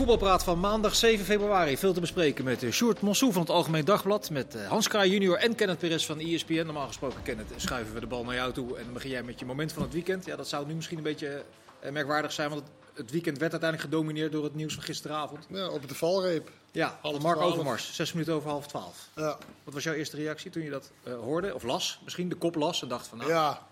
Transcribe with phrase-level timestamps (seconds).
[0.00, 1.78] Voetbalpraat van maandag 7 februari.
[1.78, 4.30] Veel te bespreken met uh, Sjoerd Monsou van het Algemeen Dagblad.
[4.30, 6.54] Met uh, Hans Kraai junior en Kenneth Perez van ESPN.
[6.64, 8.76] Normaal gesproken, Kenneth, schuiven we de bal naar jou toe.
[8.78, 10.24] En dan begin jij met je moment van het weekend.
[10.24, 11.44] Ja, dat zou nu misschien een beetje
[11.84, 12.50] uh, merkwaardig zijn.
[12.50, 12.62] Want
[12.94, 15.46] het, weekend werd uiteindelijk gedomineerd door het nieuws van gisteravond.
[15.48, 16.50] Ja, op de valreep.
[16.72, 17.52] Ja, half Mark twaalf.
[17.52, 17.94] Overmars.
[17.94, 19.08] Zes minuten over half twaalf.
[19.16, 19.38] Ja.
[19.64, 21.54] Wat was jouw eerste reactie toen je dat hoorde?
[21.54, 22.00] Of las?
[22.04, 23.18] Misschien de kop las en dacht van...
[23.18, 23.66] Nou, ja,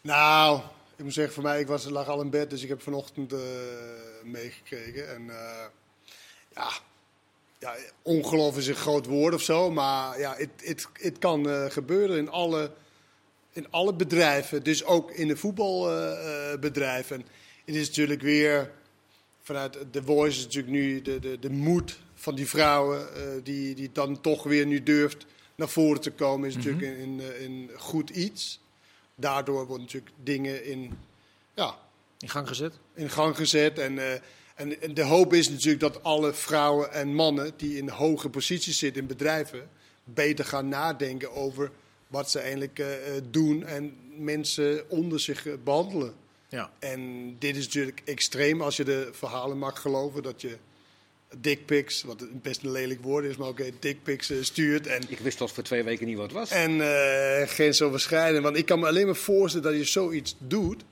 [0.00, 0.60] nou...
[0.96, 3.32] Ik moet zeggen, voor mij, ik was, lag al in bed, dus ik heb vanochtend
[4.24, 5.14] meegekregen.
[5.14, 5.30] En
[6.54, 6.70] ja,
[7.60, 10.36] ja, ongeloof is een groot woord of zo, maar ja,
[10.92, 12.72] het kan uh, gebeuren in alle,
[13.52, 17.18] in alle bedrijven, dus ook in de voetbalbedrijven.
[17.20, 17.26] Uh,
[17.64, 18.72] het is natuurlijk weer
[19.42, 23.74] vanuit de Voice is natuurlijk nu de, de, de moed van die vrouwen uh, die,
[23.74, 27.20] die dan toch weer nu durft naar voren te komen, is natuurlijk mm -hmm.
[27.20, 28.60] in, in goed iets.
[29.14, 30.98] Daardoor worden natuurlijk dingen in,
[31.54, 31.78] ja,
[32.20, 32.78] in gang gezet.
[32.94, 33.98] In gang gezet en
[34.60, 39.02] en de hoop is natuurlijk dat alle vrouwen en mannen die in hoge posities zitten
[39.02, 39.68] in bedrijven
[40.04, 41.70] beter gaan nadenken over
[42.06, 42.86] wat ze eigenlijk uh,
[43.30, 46.14] doen en mensen onder zich uh, behandelen.
[46.48, 46.70] Ja.
[46.78, 50.56] En dit is natuurlijk extreem als je de verhalen mag geloven dat je
[51.36, 54.86] dickpics, wat best een lelijk woord is, maar ook okay, dickpics uh, stuurt.
[54.86, 56.50] En, ik wist tot voor twee weken niet wat het was.
[56.50, 56.80] En
[57.48, 60.84] geen zo verschijnen, want ik kan me alleen maar voorstellen dat je zoiets doet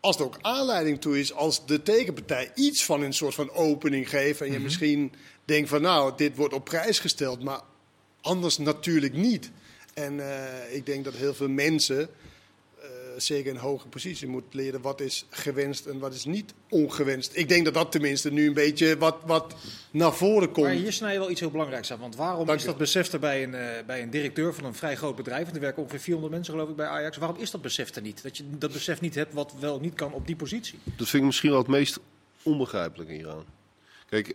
[0.00, 4.08] als er ook aanleiding toe is, als de tegenpartij iets van een soort van opening
[4.08, 4.40] geeft.
[4.40, 4.64] En je mm -hmm.
[4.64, 5.12] misschien
[5.44, 7.60] denkt van nou, dit wordt op prijs gesteld, maar
[8.20, 9.50] anders natuurlijk niet.
[9.94, 12.08] En uh, ik denk dat heel veel mensen,
[13.22, 17.36] zeker in hoge positie, moeten leren wat is gewenst en wat is niet ongewenst.
[17.36, 19.54] Ik denk dat dat tenminste nu een beetje wat, wat
[19.90, 20.66] naar voren komt.
[20.66, 21.98] Maar hier snij je wel iets heel belangrijks aan.
[21.98, 24.74] Want waarom Dank is dat besef er bij een, uh, bij een directeur van een
[24.74, 27.50] vrij groot bedrijf, en er werken ongeveer 400 mensen geloof ik bij Ajax, waarom is
[27.50, 28.22] dat besef er niet?
[28.22, 30.78] Dat je dat besef niet hebt wat wel niet kan op die positie?
[30.84, 31.98] Dat vind ik misschien wel het meest
[32.42, 33.44] onbegrijpelijke hieraan.
[34.06, 34.34] Kijk,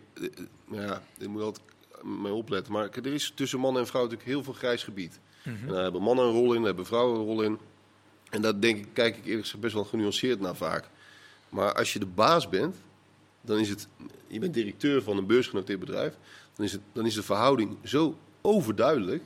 [0.70, 1.64] ja, dit moet altijd
[2.02, 2.72] mee opletten.
[2.72, 5.20] Maar er is tussen man en vrouw natuurlijk heel veel grijs gebied.
[5.42, 5.68] Mm -hmm.
[5.68, 7.58] En daar hebben mannen een rol in, daar hebben vrouwen een rol in.
[8.30, 10.88] En daar denk ik, kijk ik eerlijk gezegd best wel genuanceerd naar vaak.
[11.48, 12.76] Maar als je de baas bent,
[13.40, 13.88] dan is het,
[14.26, 16.14] je bent directeur van een beursgenoteerd bedrijf,
[16.54, 19.22] dan is, het, dan is de verhouding zo overduidelijk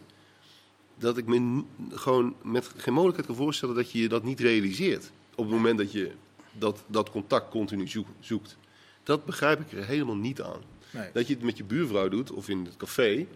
[0.99, 5.11] dat ik me gewoon met geen mogelijkheid kan voorstellen dat je je dat niet realiseert.
[5.35, 6.11] Op het moment dat je
[6.53, 7.89] dat, dat contact continu
[8.21, 8.57] zoekt.
[9.03, 10.61] Dat begrijp ik er helemaal niet aan.
[10.91, 11.11] Nee.
[11.13, 13.27] Dat je het met je buurvrouw doet of in het café,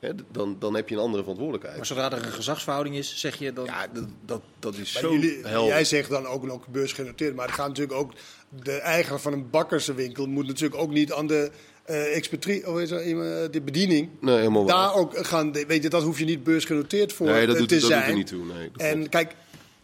[0.00, 1.76] Hè, dan, dan heb je een andere verantwoordelijkheid.
[1.76, 3.64] Maar zodra er een gezagsverhouding is, zeg je dan...
[3.64, 7.46] Ja, dat, dat, dat is Maar zo jullie, jij zegt dan ook nog beursgenoteerd, maar
[7.46, 8.12] het gaat natuurlijk ook...
[8.64, 11.50] De eigenaar van een bakkerswinkel moet natuurlijk ook niet aan de
[11.90, 13.16] uh, expedrie, of is dat, uh,
[13.50, 14.08] de bediening...
[14.20, 14.76] Nee, helemaal waar.
[14.76, 15.52] Daar ook gaan...
[15.52, 18.10] Weet je, dat hoef je niet beursgenoteerd voor Nee, dat doet, te dat doet zijn.
[18.10, 18.44] er niet toe.
[18.44, 19.08] Nee, En klopt.
[19.08, 19.34] kijk,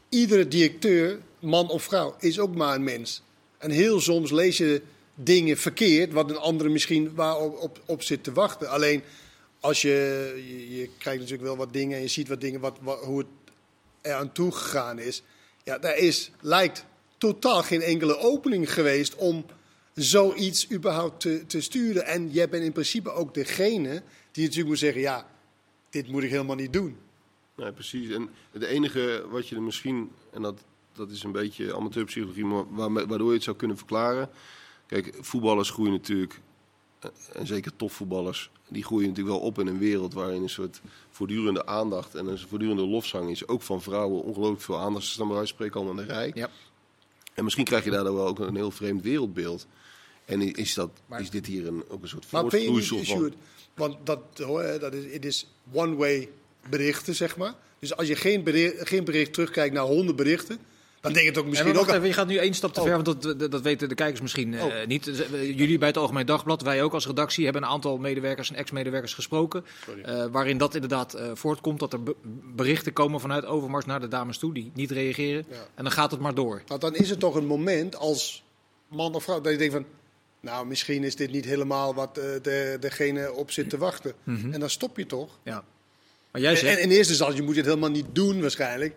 [0.09, 3.23] iedere directeur, man of vrouw, is ook maar een mens.
[3.59, 4.83] En heel soms lees je
[5.15, 8.69] dingen verkeerd, wat een andere misschien waarop op, op zit te wachten.
[8.71, 9.03] Alleen
[9.67, 13.19] als je, je, krijgt natuurlijk wel wat dingen en je ziet wat dingen, wat, hoe
[13.19, 13.27] het
[14.01, 15.23] er aan toe gegaan is.
[15.65, 16.85] Ja, daar is, lijkt
[17.19, 19.45] totaal geen enkele opening geweest om
[19.95, 22.07] zoiets überhaupt te, te sturen.
[22.07, 25.27] En jij bent in principe ook degene die natuurlijk moet zeggen, ja,
[25.91, 26.97] dit moet ik helemaal niet doen.
[27.57, 28.11] Nee, precies.
[28.11, 32.93] En het enige wat je er misschien, en dat, dat is een beetje amateurpsychologie, maar
[32.93, 34.31] waardoor je het zou kunnen verklaren.
[34.87, 36.41] Kijk, voetballers groeien natuurlijk,
[37.33, 40.81] en zeker topvoetballers, die groeien natuurlijk wel op in een wereld waarin een soort
[41.11, 43.49] voortdurende aandacht en een voortdurende lofzang is.
[43.49, 45.05] Ook van vrouwen ongelooflijk veel aandacht.
[45.05, 46.31] Ze staan bij wijze van spreken allemaal in de rij.
[46.35, 46.51] Ja.
[47.35, 49.67] En misschien krijg je daardoor wel ook een heel vreemd wereldbeeld.
[50.25, 53.07] En is, dat, Maar- is dit hier een, ook een soort Maar voortvloeisel van...
[53.07, 53.35] Sjoerd,
[53.75, 56.29] want dat, hoor, dat is, het is one-way
[56.71, 57.55] berichten, zeg maar.
[57.79, 60.59] Dus als je geen bericht, geen bericht terugkijkt naar honderd berichten,
[61.01, 61.89] dan denk je het ook En misschien ook...
[61.89, 62.87] even, je gaat nu één stap te Oh.
[62.87, 64.73] ver, want dat, dat, weten de kijkers misschien eh, Oh.
[64.87, 65.05] niet.
[65.33, 69.15] Jullie bij het Algemeen Dagblad, wij ook als redactie, hebben een aantal medewerkers en ex-medewerkers
[69.15, 69.65] gesproken.
[70.05, 72.15] eh, waarin dat inderdaad eh, voortkomt, dat er be-
[72.55, 75.45] berichten komen vanuit Overmars naar de dames toe die niet reageren.
[75.51, 75.57] Ja.
[75.75, 76.63] En dan gaat het maar door.
[76.67, 78.45] Nou, dan is het toch een moment als
[78.89, 79.85] man of vrouw dat je denkt van...
[80.41, 84.13] Nou, misschien is dit niet helemaal wat de, degene op zit te wachten.
[84.25, 85.39] En dan stop je toch?
[85.43, 85.65] Ja.
[86.33, 88.95] Maar jij En, zegt, en in eerste instantie moet je het helemaal niet doen waarschijnlijk.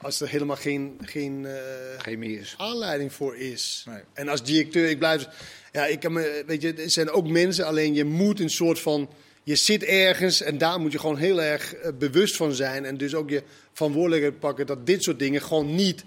[0.00, 1.52] Als er helemaal geen, geen eh,
[1.98, 2.54] Geen meer.
[2.56, 3.84] aanleiding voor is.
[3.88, 4.00] Nee.
[4.12, 5.28] En als directeur, ik blijf.
[5.72, 8.80] Ja, ik kan me, weet je, er zijn ook mensen, alleen je moet een soort
[8.80, 9.08] van.
[9.42, 12.84] Je zit ergens en daar moet je gewoon heel erg eh, bewust van zijn.
[12.84, 16.04] En dus ook je verantwoordelijkheid pakken dat dit soort dingen gewoon niet.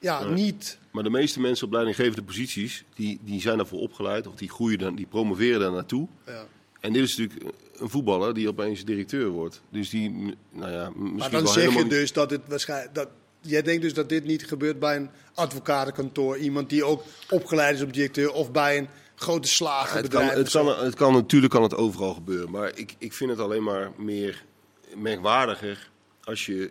[0.00, 0.32] Ja, Nee.
[0.32, 0.78] niet.
[0.90, 4.26] Maar de meeste mensen op leidinggevende posities, die, die zijn daarvoor opgeleid.
[4.26, 6.08] Of die groeien dan, die promoveren daar naartoe.
[6.26, 6.46] Ja.
[6.86, 9.62] En dit is natuurlijk een voetballer die opeens directeur wordt.
[9.70, 12.94] Dus die, nou ja, misschien Maar dan zeg helemaal je dus dat het waarschijnlijk.
[12.94, 13.08] Dat,
[13.40, 16.38] jij denkt dus dat dit niet gebeurt bij een advocatenkantoor.
[16.38, 18.32] Iemand die ook opgeleid is op directeur.
[18.32, 22.14] Of bij een grote slagen Het kan, het, kan, het kan natuurlijk kan het overal
[22.14, 24.44] gebeuren, maar ik, ik vind het alleen maar meer
[24.94, 25.90] merkwaardiger
[26.24, 26.70] als je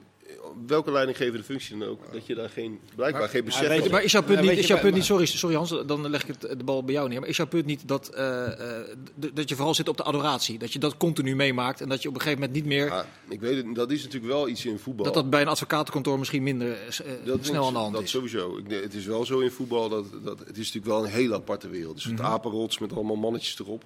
[0.67, 4.11] welke leidinggevende functie dan ook, dat je daar geen blijkbaar geen besef van Maar is
[4.11, 6.63] jouw punt niet, is jouw punt niet sorry, sorry Hans, dan leg ik het, de
[6.63, 7.19] bal bij jou neer.
[7.19, 8.85] Maar is jouw punt niet dat, eh, eh,
[9.33, 10.57] dat je vooral zit op de adoratie?
[10.57, 12.85] Dat je dat continu meemaakt en dat je op een gegeven moment niet meer...
[12.85, 15.05] Ja, ik weet het, dat is natuurlijk wel iets in voetbal.
[15.05, 18.09] Dat dat bij een advocatenkantoor misschien minder eh, Dat snel aan de hand dat is.
[18.09, 18.57] sowieso.
[18.57, 21.35] Ik, het is wel zo in voetbal dat, dat het is natuurlijk wel een hele
[21.35, 21.95] aparte wereld.
[21.95, 22.23] Dus het Mhm.
[22.25, 23.83] apenrots met allemaal mannetjes erop.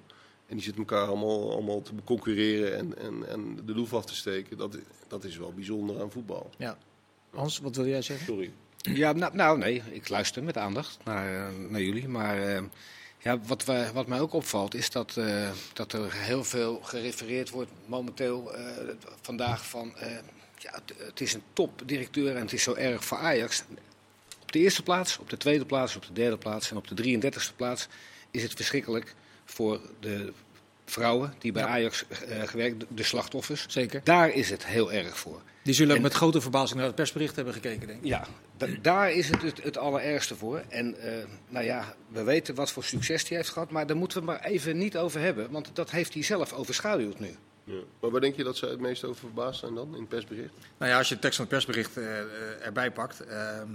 [0.50, 4.16] En die zitten elkaar allemaal, allemaal te concurreren en, en, en de loef af te
[4.16, 4.58] steken.
[4.58, 6.50] Dat, dat is wel bijzonder aan voetbal.
[6.58, 6.78] Ja.
[7.30, 8.26] Hans, wat wil jij zeggen?
[8.26, 8.52] Sorry.
[8.78, 12.08] Ja, nou, nou nee, ik luister met aandacht naar, eh, naar jullie.
[12.08, 12.64] Maar eh,
[13.22, 17.50] ja, wat, wij, wat mij ook opvalt is dat, eh, dat er heel veel gerefereerd
[17.50, 18.64] wordt momenteel eh,
[19.22, 19.98] vandaag van...
[19.98, 20.12] eh,
[20.58, 23.64] ja, het, het is een topdirecteur en het is zo erg voor Ajax.
[24.42, 27.20] Op de eerste plaats, op de tweede plaats, op de derde plaats en op de
[27.20, 27.88] 33e plaats
[28.32, 29.16] is het verschrikkelijk
[29.50, 30.34] voor de
[30.86, 31.68] vrouwen die bij Ja.
[31.70, 33.66] Ajax eh, gewerkt, de slachtoffers.
[33.68, 34.02] Zeker.
[34.04, 35.42] Daar is het heel erg voor.
[35.64, 38.06] Die zullen ook En- met grote verbazing naar het persbericht hebben gekeken, denk ik.
[38.06, 40.64] Ja, da- daar is het, het het allerergste voor.
[40.68, 44.26] En eh, nou ja, we weten wat voor succes hij heeft gehad, maar daar moeten
[44.26, 47.36] we het maar even niet over hebben, want dat heeft hij zelf overschaduwd nu.
[47.64, 47.74] Ja.
[48.02, 50.54] Maar waar denk je dat zij het meest over verbaasd zijn dan in het persbericht?
[50.78, 52.26] Nou ja, als je de tekst van het persbericht eh, eh,
[52.66, 53.20] erbij pakt.
[53.20, 53.68] ehm,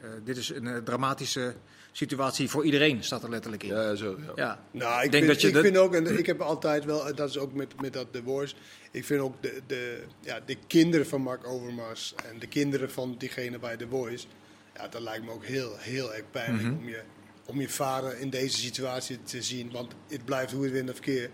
[0.00, 1.54] eh, dit is een eh, dramatische
[1.96, 3.68] situatie voor iedereen, staat er letterlijk in.
[3.68, 3.82] Ja.
[3.82, 4.18] Ja, zo.
[4.34, 4.64] Ja.
[4.70, 7.14] Nou, ik, denk vind, dat je ik dat- vind ook, en ik heb altijd wel,
[7.14, 8.54] dat is ook met, met dat The Voice,
[8.90, 13.14] ik vind ook de, de, ja, de kinderen van Mark Overmars en de kinderen van
[13.18, 14.26] diegene bij The Voice,
[14.76, 16.76] ja, dat lijkt me ook heel, heel erg pijnlijk Mhm.
[16.76, 17.00] om, je,
[17.46, 19.70] om je vader in deze situatie te zien.
[19.72, 21.30] Want het blijft hoe het weer in het verkeer.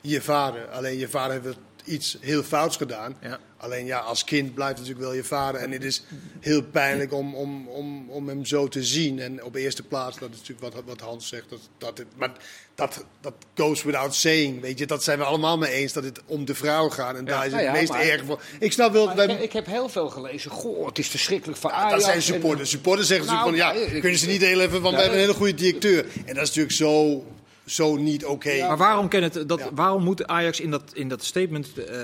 [0.00, 1.58] Je vader, alleen je vader heeft
[1.88, 3.16] iets heel fouts gedaan.
[3.22, 3.38] Ja.
[3.56, 5.60] Alleen ja, als kind blijft het natuurlijk wel je vader.
[5.60, 6.02] En het is
[6.40, 9.18] heel pijnlijk om, om, om, om hem zo te zien.
[9.20, 11.50] En op eerste plaats, dat is natuurlijk wat, wat Hans zegt.
[11.50, 12.32] Dat, dat het, maar
[12.74, 14.60] dat, dat goes without saying.
[14.60, 17.16] Weet je, dat zijn we allemaal mee eens dat het om de vrouw gaat.
[17.16, 18.42] En daar is het Nou ja, meest maar- erg voor.
[18.60, 19.14] Ik snap wel.
[19.14, 20.50] Wij- ik, heb- ik heb heel veel gelezen.
[20.50, 21.92] Goh, het is verschrikkelijk voor ja, Ajax.
[21.94, 22.70] dat zijn en- supporters.
[22.70, 25.18] Supporters zeggen Nou, natuurlijk van ja, ik- kunnen ze niet heel even, want we hebben
[25.18, 25.98] een hele goede directeur.
[26.26, 27.24] En dat is natuurlijk zo,
[27.68, 28.66] zo niet oké.
[28.66, 29.68] Maar waarom, kan het, dat, Ja.
[29.74, 32.00] waarom moet Ajax in dat, in dat statement eh,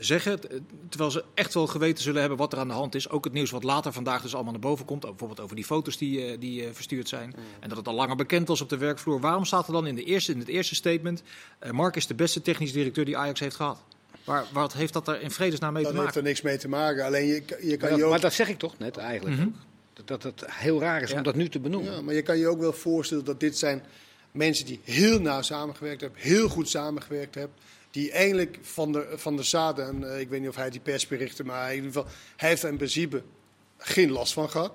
[0.00, 0.40] zeggen,
[0.88, 3.32] terwijl ze echt wel geweten zullen hebben wat er aan de hand is, ook het
[3.32, 6.40] nieuws wat later vandaag dus allemaal naar boven komt, bijvoorbeeld over die foto's die, eh,
[6.40, 9.20] die eh, verstuurd zijn, en dat het al langer bekend was op de werkvloer.
[9.20, 11.22] Waarom staat er dan in, de eerste, in het eerste statement,
[11.70, 13.78] Mark is de beste technisch directeur die Ajax heeft gehad?
[14.24, 16.22] Waar, wat heeft dat er in vredesnaam mee Dat te heeft maken?
[16.22, 17.04] er niks mee te maken.
[17.04, 19.40] Alleen je, je Maar kan dat, je ook maar dat zeg ik toch net eigenlijk
[19.40, 19.48] ook.
[19.92, 21.16] Dat, dat het heel raar is Ja.
[21.16, 21.92] om dat nu te benoemen.
[21.92, 23.82] Ja, maar je kan je ook wel voorstellen dat dit zijn
[24.38, 27.56] mensen die heel nauw samengewerkt hebben, heel goed samengewerkt hebben.
[27.90, 30.80] Die eigenlijk van de, van de zaden, en eh, ik weet niet of hij die
[30.80, 33.22] persberichten, maar in ieder geval, hij heeft er in principe
[33.78, 34.72] geen last van gehad.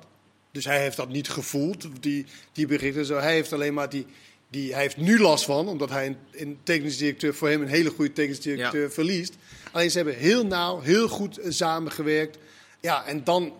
[0.51, 3.05] Dus hij heeft dat niet gevoeld, die, die berichten.
[3.05, 4.05] Zo, hij heeft alleen maar die,
[4.49, 7.67] die, hij heeft nu last van, omdat hij een, een technisch directeur, voor hem een
[7.67, 9.33] hele goede technisch directeur verliest.
[9.71, 12.37] Alleen ze hebben heel nauw, heel goed samengewerkt.
[12.79, 13.53] Ja, en dan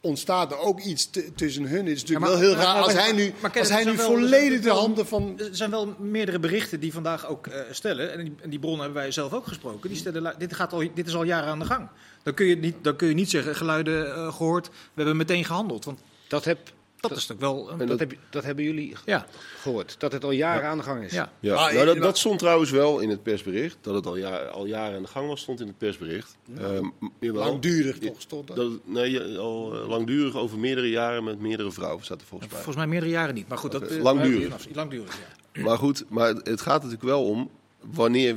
[0.00, 1.86] ontstaat er ook iets tussen hun.
[1.86, 3.96] Het is natuurlijk Ja, maar- wel heel raar als hij nu, maar als hij nu
[3.96, 5.38] volledig de handen van...
[5.38, 8.82] Er zijn wel meerdere berichten die vandaag ook eh, stellen, en die, en die bronnen
[8.82, 9.88] hebben wij zelf ook gesproken.
[9.88, 11.88] Die stellen, dit, gaat al, dit is al jaren aan de gang.
[12.22, 15.44] Dan kun je niet, dan kun je niet zeggen, geluiden eh, gehoord, we hebben meteen
[15.44, 15.84] gehandeld.
[15.84, 16.58] Want Dat, heb,
[17.00, 17.70] dat is toch wel...
[17.70, 19.26] een- dat, heb, dat hebben jullie ja,
[19.60, 19.94] gehoord.
[19.98, 21.12] Dat het al jaren aan de gang is.
[21.12, 21.32] ja.
[21.40, 23.76] Ja, nou, dat, je- dat stond trouwens wel in het persbericht.
[23.80, 26.36] Dat het al, ja, al jaren aan de gang was, stond in het persbericht.
[26.58, 26.84] Ehm.
[27.20, 28.56] Langdurig toch stond dat?
[28.56, 32.60] Dat, nee, al eh, langdurig over meerdere jaren met meerdere vrouwen staat er volgens mij.
[32.62, 33.48] Volgens mij meerdere jaren niet.
[33.48, 33.82] Maar goed, dat...
[33.82, 34.66] Oké, eh, langdurig.
[34.74, 35.18] Langdurig,
[35.52, 35.62] ja.
[35.62, 37.50] Maar goed, maar het gaat natuurlijk wel om
[37.80, 38.36] wanneer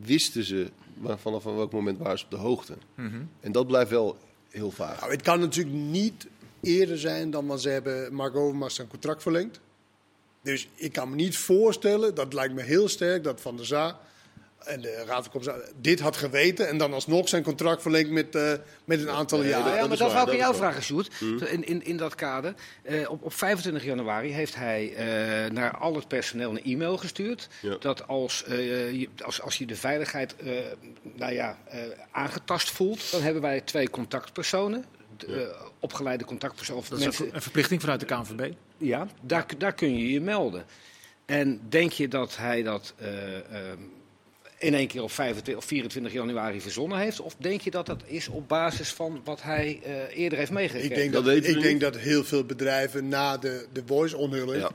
[0.00, 2.74] wisten ze maar vanaf welk moment waren ze op de hoogte.
[3.40, 4.18] En dat blijft wel
[4.50, 5.00] heel vaag.
[5.00, 6.26] Nou, het kan natuurlijk niet
[6.64, 9.60] eerder zijn dan want ze hebben Mark Overmars zijn contract verlengd.
[10.42, 14.00] Dus ik kan me niet voorstellen, dat lijkt me heel sterk, dat Van der Za
[14.66, 18.34] en de Raad van Commissarissen dit had geweten en dan alsnog zijn contract verlengd met,
[18.34, 18.52] eh,
[18.84, 19.58] met een aantal Ja, jaar.
[19.58, 21.20] Ja, dat maar dat wou ik aan jou vragen, Sjoerd.
[21.20, 22.54] In, in, in dat kader.
[22.82, 27.48] Eh, op, op 25 januari heeft hij eh, naar al het personeel een e-mail gestuurd.
[27.62, 27.76] Ja.
[27.78, 30.52] Dat als, eh, je, als, als je de veiligheid eh,
[31.02, 31.80] nou ja, eh,
[32.10, 34.84] aangetast voelt, dan hebben wij twee contactpersonen.
[35.22, 35.40] Eh,
[35.80, 36.82] opgeleide contactpersonen.
[36.82, 38.52] Of Dat is mensen, een- een verplichting vanuit de KNVB.
[38.76, 40.64] ja, daar, daar kun je je melden.
[41.26, 43.42] En denk je dat hij dat eh, eh,
[44.58, 47.20] in één keer op 25 of 24 januari verzonnen heeft?
[47.20, 50.90] Of denk je dat dat is op basis van wat hij eh, eerder heeft meegekregen?
[50.90, 54.70] Ik denk, Dat ik denk dat heel veel bedrijven na de, de voice-onthulling Ja.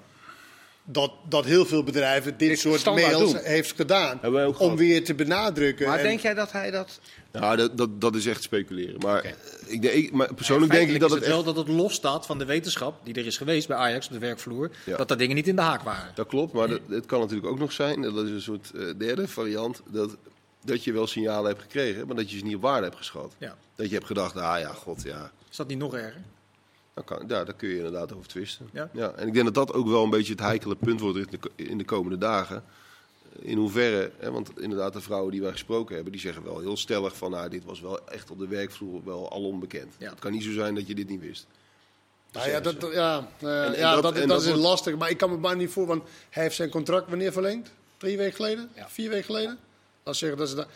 [0.91, 3.41] Dat, dat heel veel bedrijven dit, Dit soort mails doen.
[3.43, 4.19] heeft gedaan.
[4.24, 4.77] Om gehad.
[4.77, 5.88] weer te benadrukken.
[5.88, 7.00] Maar En- denk jij dat hij dat...
[7.31, 9.00] Nou, dat, dat, dat is echt speculeren.
[9.00, 9.31] Maar, eh,
[9.65, 11.43] ik denk, ik- maar persoonlijk denk ik dat is het het echt...
[11.43, 14.12] wel dat het los staat van de wetenschap die er is geweest bij Ajax op
[14.13, 14.69] de werkvloer.
[14.86, 14.98] Ja.
[14.98, 16.12] Dat daar dingen niet in de haak waren.
[16.15, 18.81] Dat klopt, maar dat, het kan natuurlijk ook nog zijn, dat is een soort eh,
[18.98, 20.15] derde variant, dat,
[20.65, 23.34] dat je wel signalen hebt gekregen, maar dat je ze niet op waarde hebt geschat.
[23.38, 23.55] Ja.
[23.75, 26.22] Dat je hebt gedacht, ah ja, god ja, Is dat niet nog erger?
[27.06, 28.70] Dan kan, ja, daar kun je inderdaad over twisten.
[28.74, 28.89] Ja.
[29.15, 31.63] en ik denk dat dat ook wel een beetje het heikele punt wordt in de,
[31.63, 32.63] in de komende dagen.
[33.41, 36.77] In hoeverre, hè, want inderdaad de vrouwen die wij gesproken hebben, die zeggen wel heel
[36.77, 39.94] stellig van, nou, dit was wel echt op de werkvloer wel al onbekend.
[39.98, 40.10] Ja.
[40.10, 41.48] Het kan niet zo zijn dat je dit niet wist.
[42.32, 44.62] Nou ja, dat, dat- ja, eh, En- en ja, dat- dat, dat, dat is wordt-
[44.62, 44.96] lastig.
[44.98, 47.72] Maar ik kan me maar niet voor, want hij heeft zijn contract wanneer verlengd?
[47.98, 48.70] Drie weken geleden?
[48.75, 48.89] Ja.
[48.89, 49.58] Vier weken geleden?
[50.03, 50.68] Laat zeggen dat ze dat.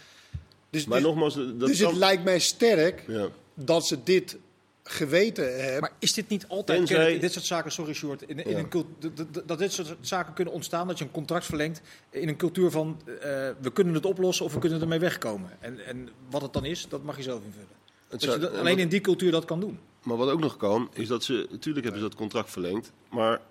[0.70, 3.28] Dus, Maar dus, nogmaals, dat dus kan- het lijkt mij sterk ja.
[3.54, 4.38] dat ze dit
[4.84, 5.82] geweten hebben.
[5.82, 8.58] Maar is dit niet altijd, Tenzij- dit soort zaken, sorry Sjoerd, in, in Ja.
[8.58, 11.46] een cult- d- d- d- dat dit soort zaken kunnen ontstaan, dat je een contract
[11.46, 13.16] verlengt in een cultuur van eh,
[13.62, 15.50] we kunnen het oplossen of we kunnen ermee wegkomen.
[15.60, 17.68] En, en wat het dan is, dat mag je zelf invullen.
[17.68, 19.80] Het Dat zou- je dat- en alleen wat- in die cultuur dat kan doen.
[20.04, 21.48] Maar wat ook nog kan, is dat ze...
[21.52, 22.92] Natuurlijk hebben ze dat contract verlengd.
[23.10, 23.42] Maar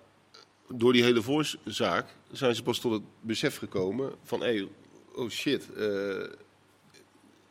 [0.67, 4.39] door die hele voorzaak zijn ze pas tot het besef gekomen van...
[4.41, 4.67] Hey,
[5.15, 5.87] oh shit, eh,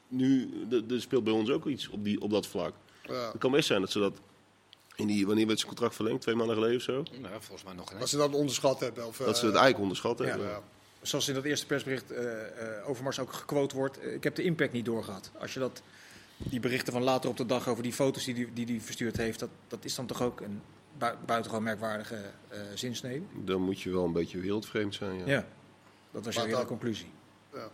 [0.09, 0.51] nu
[0.89, 2.75] er speelt bij ons ook iets op, die, op dat vlak.
[3.02, 3.14] Ja.
[3.30, 4.21] Het kan best zijn dat ze dat...
[4.97, 6.21] In die, wanneer werd zijn contract verlengd?
[6.21, 7.02] Twee maanden geleden of zo?
[7.21, 9.06] Nou, volgens mij nog een Dat ze dat onderschat hebben.
[9.06, 10.25] Of, Dat ze eh, het eigenlijk onderschat ja.
[10.25, 10.47] hebben.
[10.47, 10.62] ja.
[11.02, 12.42] Zoals in dat eerste persbericht eh
[12.78, 15.30] eh, Overmars ook gequote wordt, eh, ik heb de impact niet doorgehad.
[15.38, 15.82] Als je dat,
[16.37, 19.16] die berichten van later op de dag over die foto's die hij die, die verstuurd
[19.16, 20.62] heeft, dat, dat is dan toch ook een
[20.99, 23.25] bui- buitengewoon merkwaardige eh zinsnede.
[23.44, 25.18] Dan moet je wel een beetje wereldvreemd zijn.
[25.18, 25.47] Ja, Ja,
[26.11, 27.11] dat was je hele conclusie.
[27.52, 27.68] Ja.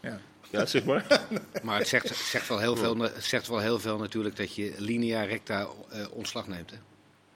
[0.00, 0.20] Ja.
[0.50, 1.06] Ja, zeg maar.
[1.62, 4.74] Maar het zegt, zegt, wel heel veel, het zegt wel heel veel natuurlijk dat je
[4.78, 6.70] linea recta eh, ontslag neemt.
[6.70, 6.76] Hè?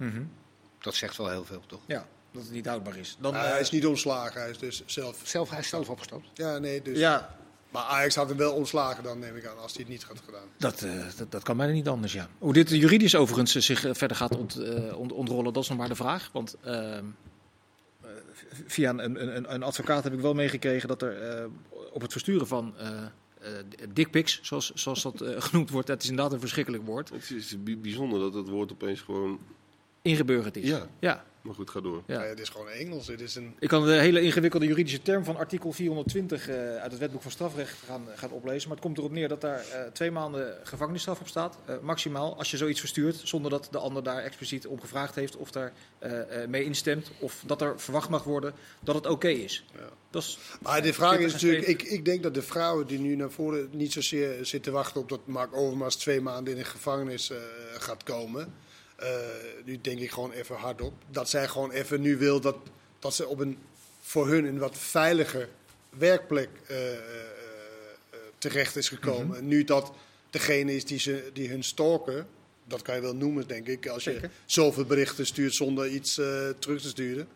[0.07, 0.23] Mhm.
[0.79, 1.81] Dat zegt wel heel veel, toch?
[1.87, 3.17] ja, dat het niet houdbaar is.
[3.21, 5.21] Dan, Nou, eh, hij is niet ontslagen, hij is dus zelf.
[5.23, 6.29] Zelf, hij is zelf opgestapt.
[6.35, 6.99] Ja, nee, dus.
[6.99, 7.35] ja,
[7.71, 10.17] Maar Ajax had hem wel ontslagen dan, neem ik aan, als hij het niet had
[10.25, 10.47] gedaan.
[10.57, 12.29] dat, eh, dat, dat kan bijna niet anders, ja.
[12.38, 15.88] Hoe dit juridisch overigens zich verder gaat ont, eh, ont- ontrollen, dat is nog maar
[15.88, 16.31] de vraag.
[16.33, 17.02] Want ehm, eh,
[18.66, 21.45] via een, een, een, advocaat heb ik wel meegekregen dat er eh,
[21.92, 22.88] op het versturen van eh,
[23.92, 27.76] dickpics, zoals, zoals dat genoemd wordt, dat is inderdaad een verschrikkelijk woord, Het is bi-
[27.78, 29.38] bijzonder dat het woord opeens gewoon...
[30.02, 30.69] ingeburgerd is.
[30.69, 30.87] Ja.
[30.99, 31.25] ja.
[31.42, 32.02] Maar goed, ga door.
[32.06, 32.23] Ja.
[32.23, 33.06] Is gewoon Engels.
[33.06, 33.54] Het is een.
[33.59, 37.30] Ik kan de hele ingewikkelde juridische term van artikel 420 eh, uit het wetboek van
[37.30, 38.68] strafrecht gaan, gaan oplezen.
[38.68, 41.59] Maar het komt erop neer dat daar eh, twee maanden gevangenisstraf op staat.
[41.66, 45.37] eh, maximaal als je zoiets verstuurt zonder dat de ander daar expliciet om gevraagd heeft
[45.37, 47.11] of daar eh, eh, mee instemt.
[47.18, 49.64] Of dat er verwacht mag worden dat het oké is.
[49.75, 49.88] Ja.
[50.11, 51.87] Dat is Maar de vraag is 40 en natuurlijk, 70.
[51.87, 55.09] ik, ik denk dat de vrouwen die nu naar voren niet zozeer zitten wachten op
[55.09, 57.37] dat Mark Overmars twee maanden in de gevangenis eh,
[57.78, 58.54] gaat komen.
[59.00, 59.09] Eh,
[59.64, 60.92] nu denk ik gewoon even hardop.
[61.11, 62.57] Dat zij gewoon even nu wil dat,
[62.99, 63.59] dat ze op een
[64.00, 65.49] voor hun een wat veiliger
[65.90, 67.00] werkplek eh, eh,
[68.38, 69.37] terecht is gekomen.
[69.37, 69.49] Mhm.
[69.49, 69.92] Nu dat
[70.30, 72.26] degene is die, ze, die hun stalken,
[72.64, 74.30] dat kan je wel noemen denk ik, als je Zeker.
[74.45, 76.14] zoveel berichten stuurt zonder iets
[76.59, 77.28] terug te sturen.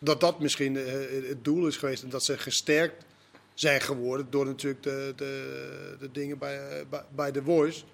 [0.00, 3.04] Dat dat misschien het doel is geweest en dat ze gesterkt
[3.54, 7.84] zijn geworden door natuurlijk de, de, de dingen bij, bij, bij The Voice.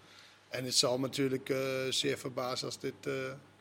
[0.55, 1.59] En het zal me natuurlijk eh,
[1.91, 3.13] zeer verbazen als dit eh,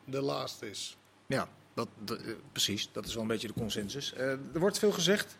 [0.04, 0.96] de laatste is.
[1.26, 2.16] Ja, dat, eh,
[2.52, 2.88] precies.
[2.92, 4.14] Dat is wel een beetje de consensus.
[4.16, 5.36] Er wordt veel gezegd,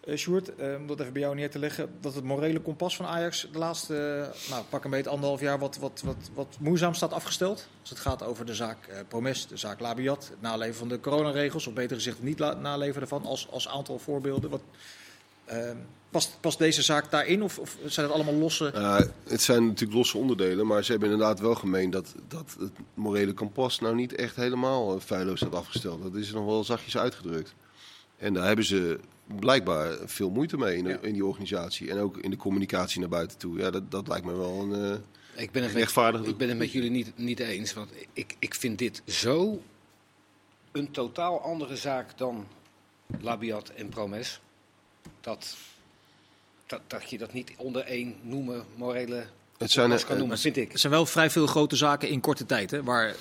[0.00, 3.06] eh Sjoerd, om dat even bij jou neer te leggen, dat het morele kompas van
[3.06, 7.12] Ajax de laatste, nou, pak een beetje anderhalf jaar wat, wat, wat, wat moeizaam staat
[7.12, 7.68] afgesteld.
[7.80, 11.66] Als het gaat over de zaak Promes, de zaak Labiat, het naleven van de coronaregels,
[11.66, 14.50] of beter gezegd het niet naleven daarvan, als, als aantal voorbeelden.
[14.50, 14.62] Wat,
[16.10, 18.72] past, past deze zaak daarin of, of zijn het allemaal losse...
[18.74, 22.72] Uh, het zijn natuurlijk losse onderdelen, maar ze hebben inderdaad wel gemeen dat, dat het
[22.94, 26.02] morele kompas nou niet echt helemaal eh, feilloos staat afgesteld.
[26.02, 27.54] Dat is nog wel zachtjes uitgedrukt.
[28.16, 28.98] En daar hebben ze
[29.38, 30.98] blijkbaar veel moeite mee in, de- Ja.
[31.00, 31.90] in die organisatie.
[31.90, 33.58] En ook in de communicatie naar buiten toe.
[33.58, 34.72] Ja, dat, dat lijkt me wel een...
[35.34, 37.72] eh, Ik ben het met, ik ben het met jullie niet, niet eens.
[37.74, 39.62] Want ik, ik vind dit zo
[40.72, 42.46] een totaal andere zaak dan
[43.20, 44.40] Labiat en Promes.
[45.20, 45.56] Dat,
[46.66, 49.26] dat, dat je dat niet onder één noemen, morele
[49.58, 50.72] het zijn, kan eh, noemen, vind ik.
[50.72, 53.14] Er zijn wel vrij veel grote zaken in korte tijd, hè, waar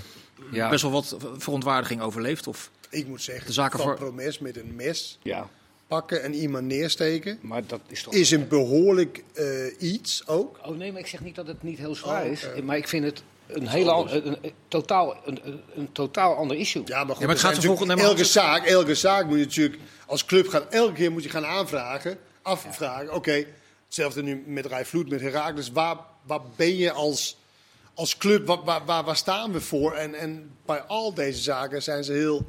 [0.51, 0.69] Ja.
[0.69, 2.47] best wel wat verontwaardiging over leeft.
[2.47, 5.49] Of Ik moet zeggen, De zaken van voor- Promes met een mes Ja,
[5.87, 8.13] pakken en iemand neersteken maar dat is toch...
[8.13, 9.45] is een behoorlijk eh,
[9.91, 10.59] iets ook.
[10.65, 12.45] Oh nee, maar ik zeg niet dat het niet heel zwaar Oh, is.
[12.63, 16.81] Maar ik vind het een, heel an- een, een, totaal, een, een, totaal ander issue.
[16.85, 20.25] Ja, maar goed, Ja, maar het gaat elke, zaak, elke zaak moet je natuurlijk als
[20.25, 23.13] club gaan, elke keer moet je gaan aanvragen, afvragen.
[23.13, 23.45] Oké,
[23.85, 25.71] hetzelfde nu met Rijvloed, met Herakles.
[25.71, 27.37] Waar, waar ben je als,
[27.93, 29.93] als club, waar, waar, waar, waar staan we voor?
[29.93, 32.45] En, en bij al deze zaken zijn ze heel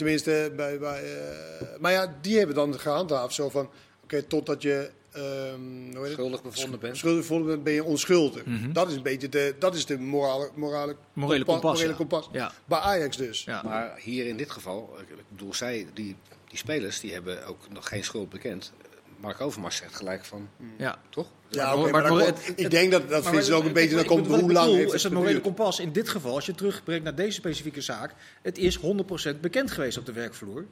[0.00, 3.70] Tenminste, bij, bij, eh, maar ja, die hebben dan gehandhaafd zo van,
[4.02, 6.06] oké, totdat je ehm?
[6.12, 6.96] Schuldig bevonden bent.
[6.96, 8.44] schuldig bevonden bent, ben je onschuldig.
[8.44, 8.72] Mhm.
[8.72, 11.96] Dat is een beetje de, dat is de morale, morale, Morele kompa- kompas, morele ja.
[11.96, 12.28] kompas.
[12.32, 12.52] Ja.
[12.64, 13.44] Bij Ajax dus.
[13.44, 13.62] Ja.
[13.62, 16.16] Maar hier in dit geval, ik bedoel, zij, die,
[16.48, 18.72] die spelers, die hebben ook nog geen schuld bekend.
[19.20, 20.48] Mark Overmars zegt gelijk van,
[20.78, 20.98] ja.
[21.10, 21.26] toch?
[21.48, 23.52] Ja, Maar- oké, maar- maar, maar dan het- komt- ik denk dat, dat vindt ze
[23.54, 26.08] ook een beetje, dan komt hoe lang bedoel heeft is het morele kompas in dit
[26.08, 30.12] geval, als je terugbrengt naar deze specifieke zaak, het is 100% bekend geweest op de
[30.12, 30.64] werkvloer.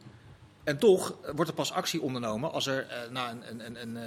[0.68, 3.98] En toch wordt er pas actie ondernomen als er eh, na een, een, een,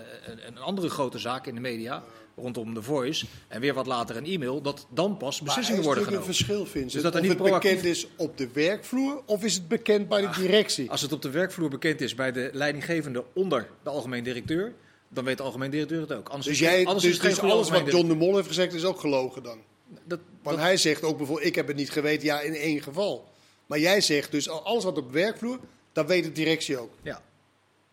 [0.48, 2.04] een, andere grote zaak in de media,
[2.36, 5.88] rondom The Voice, en weer wat later een e-mail, dat dan pas Maar beslissingen er
[5.90, 6.58] is worden natuurlijk genomen.
[6.58, 6.92] een verschil, Vincent.
[6.94, 9.68] Dus dat er of niet het proactief- bekend is op de werkvloer of is het
[9.68, 10.90] bekend bij de directie?
[10.92, 14.74] Als het op de werkvloer bekend is bij de leidinggevende onder de algemeen directeur,
[15.10, 16.30] dan weet de algemeen directeur het ook.
[16.30, 18.84] Anders Dus, jij, anders dus, is dus alles wat John de Mol heeft gezegd is
[18.86, 19.58] ook gelogen dan?
[20.06, 22.82] Dat, Want dat- hij zegt ook bijvoorbeeld, ik heb het niet geweten, ja, in één
[22.82, 23.30] geval.
[23.66, 25.60] Maar jij zegt dus, al- alles wat op de werkvloer,
[25.94, 26.94] dat weet de directie ook.
[27.02, 27.22] ja.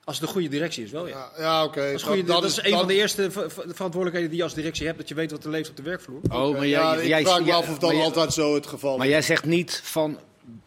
[0.04, 1.30] Als het een goede directie is, wel ja.
[1.36, 1.80] Ja, ja oké.
[1.80, 3.62] Dat is, goeie- Dat- dat, dat is is- een dat- van de eerste ver- ver-
[3.74, 4.98] verantwoordelijkheden die je als directie hebt.
[4.98, 6.20] Dat je weet wat er leeft op de werkvloer.
[6.30, 8.32] Oh, maar ja, jij, ik jij, vraag me jij- af of dat maar jij- altijd
[8.32, 9.12] zo het geval Maar is.
[9.12, 10.18] jij zegt niet van,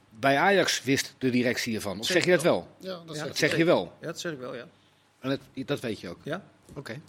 [0.09, 1.99] bij Ajax wist de directie ervan.
[1.99, 2.67] Of zeg je dat wel?
[2.79, 3.21] Ja, dat Ja.
[3.21, 3.91] is Dat zeg je wel.
[4.01, 4.65] Ja, dat zeg ik wel, ja.
[5.19, 6.19] En dat, dat weet je ook.
[6.23, 6.43] ja?
[6.75, 7.01] Oké.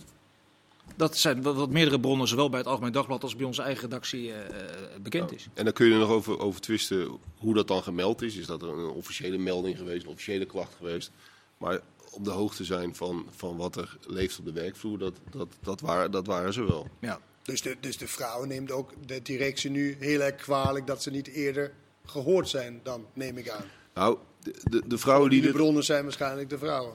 [0.97, 4.33] Dat zijn wat, meerdere bronnen, zowel bij het Algemeen Dagblad als bij onze eigen redactie,
[4.33, 5.49] eh, eh, bekend is.
[5.55, 8.37] En dan kun je er nog over, over twisten hoe dat dan gemeld is.
[8.37, 11.11] Is dat er een officiële melding geweest, een officiële klacht geweest?
[11.59, 11.81] Maar
[12.11, 15.81] op de hoogte zijn van, van wat er leeft op de werkvloer, dat, dat, dat,
[15.81, 16.89] waren, dat waren ze wel.
[16.99, 17.21] Ja.
[17.43, 21.11] Dus de, dus de vrouw neemt ook de directie nu heel erg kwalijk dat ze
[21.11, 21.73] niet eerder
[22.05, 23.65] gehoord zijn dan, neem ik aan.
[23.95, 26.95] Nou, de, de, de vrouwen die De bronnen zijn waarschijnlijk de vrouwen.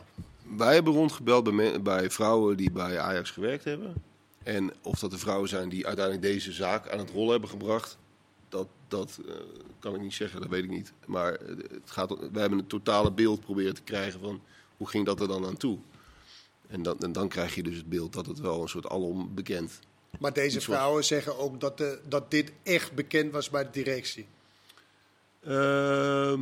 [0.56, 3.94] Wij hebben rondgebeld bij, bij vrouwen die bij Ajax gewerkt hebben.
[4.44, 7.98] En of dat de vrouwen zijn die uiteindelijk deze zaak aan het rollen hebben gebracht,
[8.50, 9.34] dat, dat eh,
[9.80, 10.94] kan ik niet zeggen, dat weet ik niet.
[11.06, 14.42] Maar eh, het gaat, wij hebben een totale beeld proberen te krijgen van
[14.77, 15.77] hoe ging dat er dan aan toe.
[16.68, 19.36] En, dan en dan krijg je dus het beeld dat het wel een soort alom
[19.36, 19.80] bekend.
[20.20, 24.25] Maar deze vrouwen zeggen ook dat, de, dat dit echt bekend was bij de directie.
[25.44, 26.42] Ehm,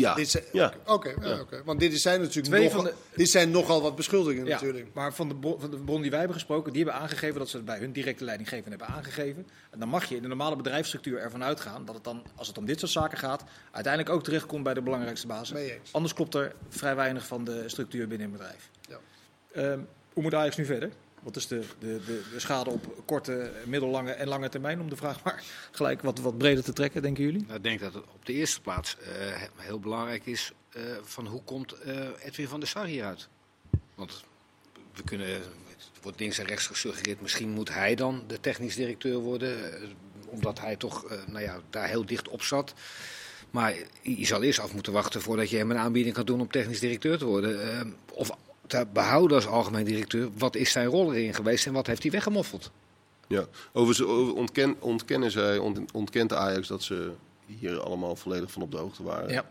[0.00, 0.14] ja.
[0.14, 0.72] Dit zijn, ja.
[0.86, 1.62] Oké, ja, oké.
[1.64, 4.88] want dit zijn natuurlijk Twee nogal, van dit zijn nogal wat beschuldigingen Ja, natuurlijk.
[4.92, 7.48] maar van de, bron, van de bron die wij hebben gesproken, die hebben aangegeven dat
[7.48, 9.46] ze het bij hun directe leidinggevende hebben aangegeven.
[9.70, 12.58] En dan mag je in de normale bedrijfsstructuur ervan uitgaan dat het dan, als het
[12.58, 15.58] om dit soort zaken gaat, uiteindelijk ook terechtkomt bij de belangrijkste basis.
[15.90, 18.70] Anders klopt er vrij weinig van de structuur binnen een bedrijf.
[18.88, 18.98] Ja.
[19.52, 19.80] Ehm,
[20.12, 20.90] hoe moet Ajax nu verder?
[21.26, 24.80] Wat is de, de, de, de schade op korte, middellange en lange termijn?
[24.80, 27.42] Om de vraag maar gelijk wat, wat breder te trekken, denken jullie?
[27.42, 30.82] Nou, ik denk dat het op de eerste plaats eh, he- heel belangrijk is eh,
[31.02, 33.28] van hoe komt eh, Edwin van der Sar hieruit?
[33.94, 34.24] Want
[34.94, 39.18] we kunnen, het wordt links en rechts gesuggereerd, misschien moet hij dan de technisch directeur
[39.18, 39.56] worden,
[40.26, 42.74] omdat hij toch nou ja, daar heel dicht op zat.
[43.50, 46.50] Maar je zal eerst af moeten wachten voordat je hem een aanbieding kan doen om
[46.50, 47.96] technisch directeur te worden.
[48.12, 48.30] Of
[48.66, 50.28] te behouden als algemeen directeur.
[50.38, 52.70] Wat is zijn rol erin geweest en wat heeft hij weggemoffeld?
[53.28, 57.12] Ja, overigens over- ontken, ontkennen zij, ont- ontkent Ajax dat ze
[57.46, 59.30] hier allemaal volledig van op de hoogte waren.
[59.32, 59.44] Ja.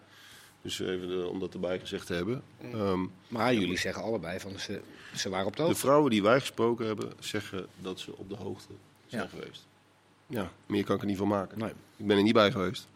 [0.62, 2.44] Dus even de- om dat erbij gezegd te hebben.
[2.74, 4.82] Ehm, Maar jullie zeggen allebei van ze,
[5.16, 5.80] ze waren op de de hoogte.
[5.80, 8.74] vrouwen die wij gesproken hebben, zeggen dat ze op de hoogte
[9.08, 9.28] zijn Ja.
[9.28, 9.66] geweest.
[10.28, 11.60] Ja, meer kan ik er niet van maken.
[11.60, 11.72] Nee.
[11.98, 12.88] Ik ben er niet bij geweest.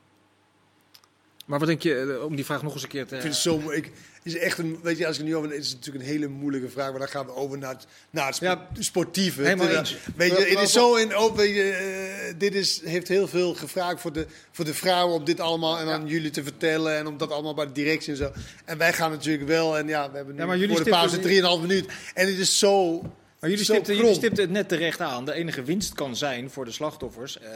[1.50, 3.16] Maar wat denk je, eh, om die vraag nog eens een keer te...
[3.16, 3.92] Ik vind het zo ik,
[4.24, 6.70] is echt een, weet je, als ik nu over, het is natuurlijk een hele moeilijke
[6.70, 9.42] vraag, maar dan gaan we over naar het, naar het spo- Ja, sportieve.
[9.42, 9.98] helemaal eens.
[10.16, 14.02] Weet je, het is zo in, weet je, eh, dit is, heeft heel veel gevraagd
[14.02, 17.18] voor de, voor de vrouwen om dit allemaal en aan jullie te vertellen en om
[17.18, 18.32] dat allemaal bij de directie en zo.
[18.66, 20.90] En wij gaan natuurlijk wel, en ja, we hebben nu Ja, maar jullie voor de
[20.92, 21.86] pauze 3,5 minuut.
[22.14, 23.02] En het is zo.
[23.40, 25.26] Maar jullie stipten, jullie stipten het net terecht aan.
[25.26, 27.40] De enige winst kan zijn voor de slachtoffers.
[27.40, 27.50] eh,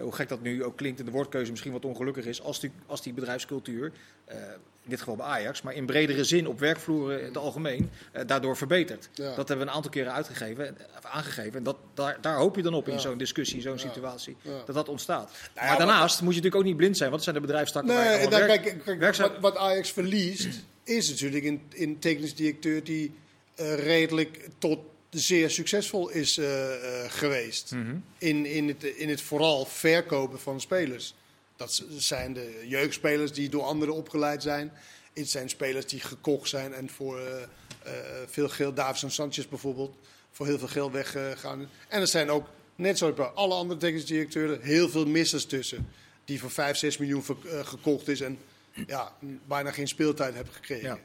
[0.00, 2.42] hoe gek dat nu ook klinkt in de woordkeuze misschien wat ongelukkig is.
[2.42, 3.92] Als die, als die bedrijfscultuur,
[4.24, 4.36] eh,
[4.84, 8.26] in dit geval bij Ajax, maar in bredere zin op werkvloeren in het algemeen, eh,
[8.26, 9.08] daardoor verbetert.
[9.14, 9.24] Ja.
[9.34, 11.54] Dat hebben we een aantal keren uitgegeven, en- aangegeven.
[11.54, 12.98] En dat, daar, daar hoop je dan op in Ja.
[13.00, 14.62] zo'n discussie, zo'n situatie, Ja.
[14.66, 15.30] dat dat ontstaat.
[15.54, 17.10] ja, maar daarnaast moet je natuurlijk ook niet blind zijn.
[17.10, 19.40] Want het zijn de bedrijfstakken waar je Nee, allemaal dan, werk- kijk, kijk, werkzaam- wat,
[19.40, 20.48] wat Ajax verliest
[20.84, 23.14] is natuurlijk een, een technisch directeur die
[23.54, 24.78] eh, redelijk tot
[25.20, 27.72] zeer succesvol is eh, eh, geweest.
[27.72, 27.96] Mhm.
[28.18, 31.14] in, in, het, in het vooral verkopen van spelers.
[31.56, 34.72] Dat zijn de jeugdspelers die door anderen opgeleid zijn.
[35.12, 37.92] Het zijn spelers die gekocht zijn en voor eh, eh,
[38.26, 39.96] veel geld, Davison Sanchez bijvoorbeeld,
[40.30, 41.68] voor heel veel geld weggaan.
[41.88, 45.88] en er zijn ook, net zoals bij alle andere technische directeuren, heel veel missers tussen.
[46.24, 48.38] Die voor 5, 6 miljoen ver- gekocht is en
[48.86, 49.12] ja,
[49.46, 50.88] bijna geen speeltijd hebben gekregen.
[50.88, 50.98] Ja.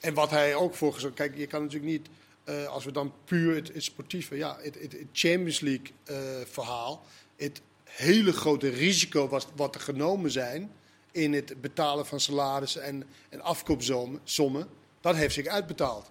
[0.00, 1.16] En wat hij ook voor gezorgd...
[1.16, 2.08] Kijk, je kan natuurlijk niet...
[2.44, 4.36] eh, als we dan puur het, het sportieve...
[4.36, 6.16] Ja, het, het, Champions League eh,
[6.50, 7.04] verhaal...
[7.36, 10.72] Het hele grote risico was, wat er genomen zijn...
[11.12, 14.68] in het betalen van salarissen en, en afkoopsommen,
[15.00, 16.10] dat heeft zich uitbetaald.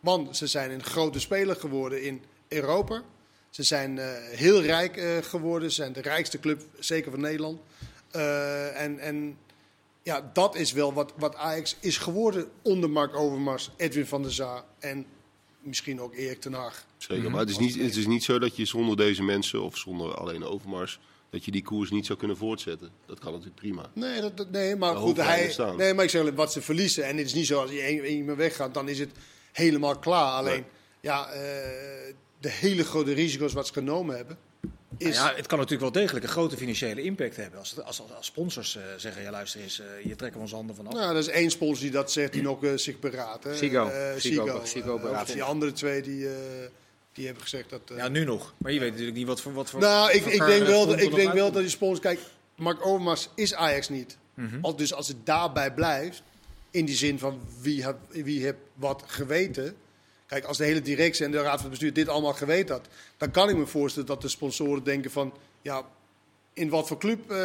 [0.00, 3.02] Want ze zijn een grote speler geworden in Europa.
[3.50, 5.70] Ze zijn eh, heel rijk geworden.
[5.70, 7.60] Ze zijn de rijkste club, zeker van Nederland.
[8.10, 9.38] En, en
[10.02, 14.32] ja, dat is wel wat, wat Ajax is geworden onder Mark Overmars, Edwin van der
[14.32, 15.06] Zaa en
[15.68, 16.84] misschien ook Erik ten Hag.
[16.96, 19.76] Zeker, maar het is, niet, het is niet zo dat je zonder deze mensen, of
[19.76, 20.98] zonder alleen Overmars,
[21.30, 22.90] dat je die koers niet zou kunnen voortzetten.
[23.06, 23.90] Dat kan natuurlijk prima.
[23.92, 27.04] Nee, dat, dat- nee maar Daar goed, hij nee, maar ik zeg wat ze verliezen.
[27.04, 29.10] En het is niet zo als je iemand weggaat, dan is het
[29.52, 30.32] helemaal klaar.
[30.32, 30.64] Alleen, Nee.
[31.00, 31.40] ja, eh,
[32.40, 34.38] de hele grote risico's wat ze genomen hebben,
[34.96, 35.16] is...
[35.16, 37.58] Nou ja, het kan natuurlijk wel degelijk een grote financiële impact hebben.
[37.58, 40.76] Als, als, als sponsors eh, zeggen, ja luister eens, eh je trekken we onze handen
[40.76, 40.92] vanaf.
[40.92, 43.46] Nou, dat is één sponsor die dat zegt, die nog eh, zich beraadt.
[43.56, 46.34] Ziggo Eh, beraadt die andere twee die, eh,
[47.12, 47.80] die hebben gezegd dat...
[47.90, 48.54] eh, Ja, nu nog.
[48.58, 49.52] Maar je weet natuurlijk niet wat voor...
[49.52, 52.02] Wat voor nou, ik, ik denk wel, dat, ik denk wel dat die sponsor...
[52.02, 52.20] Kijk,
[52.56, 54.16] Mark Overmars is Ajax niet.
[54.62, 56.22] Al, dus als het daarbij blijft,
[56.70, 59.76] in die zin van wie heeft wie heeft wat geweten...
[60.28, 62.86] Kijk, als de hele directie en de raad van bestuur dit allemaal geweten had...
[63.16, 65.32] dan kan ik me voorstellen dat de sponsoren denken van...
[65.62, 65.82] ja,
[66.52, 67.38] in wat voor club eh,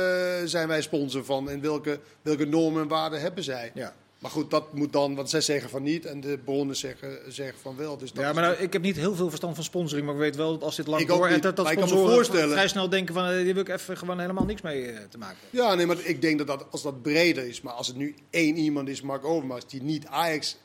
[0.45, 1.49] zijn wij sponsor van...
[1.49, 3.71] en welke, welke normen en waarden hebben zij?
[3.73, 3.95] Ja.
[4.19, 7.59] Maar goed, dat moet dan, want zij zeggen van niet en de bronnen zeggen, zeggen
[7.59, 7.97] van wel.
[7.97, 10.21] Dus dat Ja, maar nou, ik heb niet heel veel verstand van sponsoring, maar ik
[10.21, 12.67] weet wel dat als dit lang door en dat, dat ik kan me voorstellen- vrij
[12.67, 15.37] snel denken van, eh, hier wil ik even gewoon helemaal niks mee eh, te maken.
[15.49, 18.15] Ja, nee, maar ik denk dat, dat als dat breder is, maar als het nu
[18.29, 20.57] één iemand is, Mark Overmars, die niet Ajax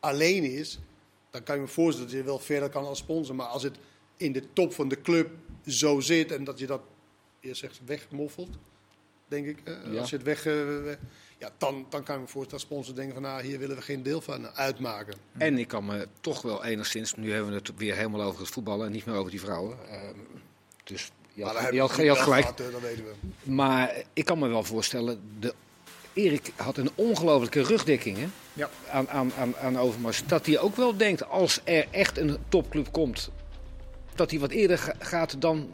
[0.00, 0.78] alleen is,
[1.34, 3.34] dan kan je me voorstellen dat je wel verder kan als sponsor.
[3.34, 3.76] Maar als het
[4.16, 5.30] in de top van de club
[5.66, 6.80] zo zit en dat je dat,
[7.40, 8.48] je zegt, wegmoffelt,
[9.28, 9.58] denk ik.
[9.64, 10.00] eh, Ja.
[10.00, 10.54] Als je het weg, eh,
[11.38, 13.82] ja, dan, dan kan ik me voorstellen dat sponsors denken van, nou, hier willen we
[13.82, 15.14] geen deel van uitmaken.
[15.38, 18.48] En ik kan me toch wel enigszins, nu hebben we het weer helemaal over het
[18.50, 19.76] voetballen en niet meer over die vrouwen.
[19.88, 20.14] Ehm,
[20.84, 22.44] dus je had, je had, je gelijk.
[22.46, 23.12] eh, dat weten we.
[23.50, 25.54] Maar ik kan me wel voorstellen, de,
[26.14, 28.70] Erik had een ongelofelijke rugdekking hè, Ja.
[28.90, 30.22] aan, aan, aan, aan Overmars.
[30.26, 33.30] Dat hij ook wel denkt, als er echt een topclub komt,
[34.14, 35.68] dat hij wat eerder ga- gaat dan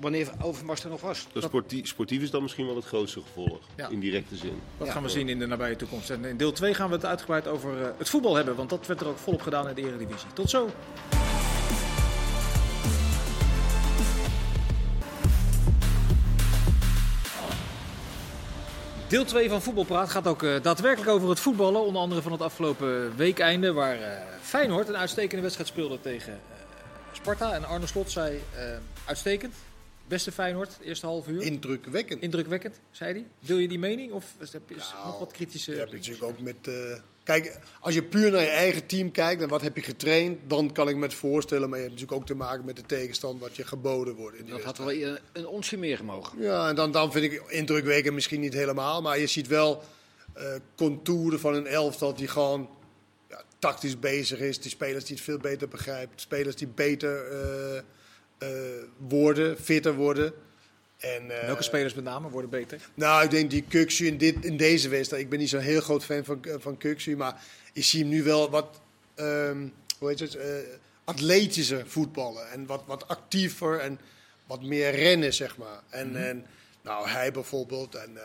[0.00, 1.26] wanneer Overmars er nog was.
[1.32, 3.88] Dat sportief, sportief is dan misschien wel het grootste gevolg, Ja.
[3.88, 4.60] in directe zin.
[4.78, 4.92] Dat Ja.
[4.92, 6.10] gaan we zien in de nabije toekomst.
[6.10, 8.86] En in deel 2 gaan we het uitgebreid over eh, het voetbal hebben, want dat
[8.86, 10.28] werd er ook volop gedaan in de Eredivisie.
[10.34, 10.68] Tot zo!
[19.10, 21.80] Deel 2 van Voetbalpraat gaat ook eh, daadwerkelijk over het voetballen.
[21.80, 26.58] Onder andere van het afgelopen weekeinde, waar eh, Feyenoord een uitstekende wedstrijd speelde tegen eh,
[27.12, 27.52] Sparta.
[27.52, 28.40] En Arne Slot zei,
[29.04, 29.54] uitstekend.
[30.08, 31.42] Beste Feyenoord, eerste half uur.
[31.42, 32.22] Indrukwekkend.
[32.22, 33.26] Indrukwekkend, zei hij.
[33.40, 35.72] Deel je die mening of is is Nou, nog wat kritische...
[35.72, 36.70] Je hebt natuurlijk ook met.
[37.24, 40.72] Kijk, als je puur naar je eigen team kijkt en wat heb je getraind, dan
[40.72, 41.68] kan ik me het voorstellen.
[41.68, 44.36] Maar je hebt natuurlijk ook te maken met de tegenstand wat je geboden wordt.
[44.36, 46.40] In die Dat had wel een, een onsje meer gemogen.
[46.40, 49.02] Ja, en dan, dan vind ik indrukwekkend misschien niet helemaal.
[49.02, 49.82] Maar je ziet wel
[50.32, 52.68] eh, contouren van een elftal die gewoon
[53.28, 54.60] ja, tactisch bezig is.
[54.60, 56.18] Die spelers die het veel beter begrijpen.
[56.18, 57.78] Spelers die beter eh,
[58.38, 60.32] eh, worden, fitter worden.
[61.00, 62.80] En, eh, Welke spelers met name worden beter?
[62.94, 65.22] nou, ik denk die Kuxu in, dit, in deze wedstrijd.
[65.22, 67.16] Ik ben niet zo'n heel groot fan van, van Kuxu.
[67.16, 68.80] Maar ik zie hem nu wel wat
[69.14, 70.46] ehm, hoe heet het, eh,
[71.04, 72.50] atletischer voetballen.
[72.50, 74.00] En wat, wat actiever en
[74.46, 75.82] wat meer rennen, zeg maar.
[75.88, 76.46] En, en
[76.82, 77.94] nou, hij bijvoorbeeld.
[77.94, 78.22] En, eh,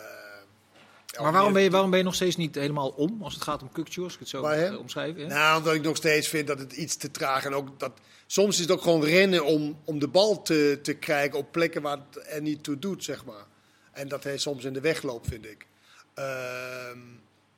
[1.21, 3.61] Maar waarom ben, je, waarom ben je nog steeds niet helemaal om als het gaat
[3.61, 4.73] om Kukcu, als ik het zo hem?
[4.73, 5.21] eh, omschrijven?
[5.21, 5.27] Ja?
[5.27, 7.91] Nou, omdat ik nog steeds vind dat het iets te traag en ook dat.
[8.27, 11.81] Soms is het ook gewoon rennen om, om de bal te, te krijgen op plekken
[11.81, 13.45] waar het er niet toe doet, zeg maar.
[13.91, 15.67] En dat hij soms in de weg loopt, vind ik.
[16.13, 16.99] Ehm,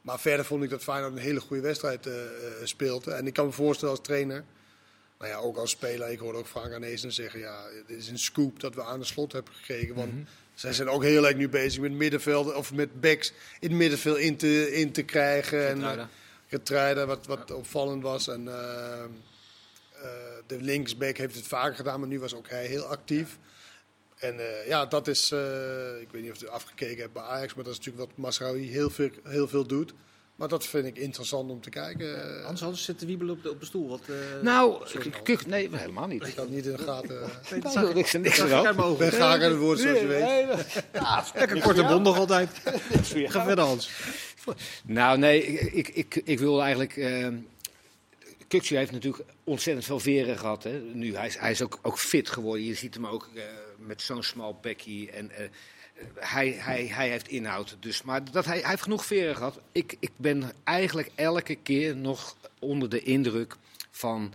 [0.02, 2.30] maar verder vond ik dat Feyenoord een hele goede wedstrijd eh, eh,
[2.64, 3.12] speelde.
[3.12, 4.44] En ik kan me voorstellen als trainer,
[5.20, 8.20] nou ja, ook als speler, ik hoorde ook Frank Arnezen zeggen, ja, dit is een
[8.20, 9.96] scoop dat we aan de slot hebben gekregen.
[9.96, 10.14] Want
[10.58, 14.18] zij zijn ook heel erg nu bezig met middenvelden of met backs in het middenveld
[14.18, 15.68] in te, in te krijgen.
[15.68, 16.10] En, Geertruida.
[16.48, 18.28] Getreide, wat, wat opvallend was.
[18.28, 20.10] En eh, eh,
[20.48, 23.38] de linksback heeft het vaker gedaan, maar nu was ook hij heel actief.
[24.18, 27.24] En eh, ja, dat is, eh, ik weet niet of je het afgekeken hebt bij
[27.24, 29.94] Ajax, maar dat is natuurlijk wat Masraoui heel veel, heel veel doet.
[30.38, 32.36] Maar dat vind ik interessant om te kijken.
[32.44, 33.88] Anders hadden ze zitten wiebelen op de, op de stoel.
[33.90, 36.28] Wat, eh, Nou, Sorry, k- kuk, nee, helemaal niet.
[36.28, 37.22] ik had niet in de gaten.
[37.24, 39.12] eh, nee, dat zag ik- niks ben ogen.
[39.12, 40.24] graag aan het woord, zoals je weet.
[40.24, 40.56] Nee, nee.
[40.94, 42.50] Ja, Lekker korte bond nog altijd.
[43.14, 43.90] Ga verder, Hans.
[44.86, 46.98] Nou, nee, ik, ik, ik, wil eigenlijk.
[46.98, 47.28] eh
[48.48, 50.64] Kuksu heeft natuurlijk ontzettend veel veren gehad.
[50.64, 50.80] Hè.
[50.80, 52.66] Nu, hij is, hij is ook, ook fit geworden.
[52.66, 53.44] Je ziet hem ook eh,
[53.78, 55.12] met zo'n smal bekkie.
[55.12, 55.46] En eh,
[56.16, 57.78] hij, hij, hij heeft inhoud.
[57.80, 59.60] Dus, maar dat hij, hij heeft genoeg veren gehad.
[59.72, 63.56] Ik, ik ben eigenlijk elke keer nog onder de indruk
[63.92, 64.34] van.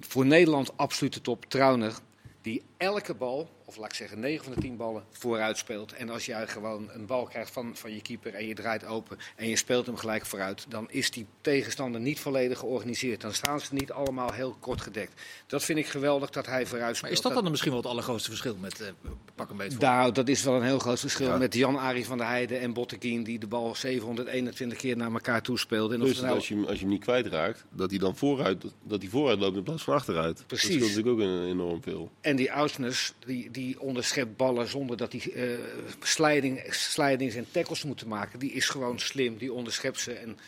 [0.00, 1.44] Voor Nederland absolute top.
[1.48, 1.94] Trauner.
[2.42, 5.92] die elke bal, of laat ik zeggen 9 van de 10 ballen, vooruit speelt.
[5.92, 9.18] En als jij gewoon een bal krijgt van, van je keeper en je draait open
[9.36, 13.20] en je speelt hem gelijk vooruit, dan is die tegenstander niet volledig georganiseerd.
[13.20, 15.22] Dan staan ze niet allemaal heel kort gedekt.
[15.46, 17.02] Dat vind ik geweldig dat hij vooruit speelt.
[17.02, 18.86] Maar is dat dan misschien wel het allergrootste verschil met uh,
[19.34, 19.88] pak een beetje voor?
[19.88, 23.22] Nou, dat is wel een heel groot verschil met Jan-Arie van der Heijden en Botteguin
[23.22, 26.00] die de bal 721 keer naar elkaar toespeelden.
[26.00, 26.34] En dus nou...
[26.34, 29.56] als, je, als je hem niet kwijtraakt, dat hij dan vooruit, dat hij vooruit loopt
[29.56, 30.44] in plaats van achteruit.
[30.46, 30.68] Precies.
[30.68, 32.10] Dat scheelt natuurlijk ook enorm veel.
[32.20, 35.58] En die Ausnes, die, die onderschept ballen zonder dat hij uh,
[36.02, 38.38] sliding, slidings en tackles moet maken.
[38.38, 40.12] Die is gewoon slim, die onderschept ze.
[40.12, 40.38] En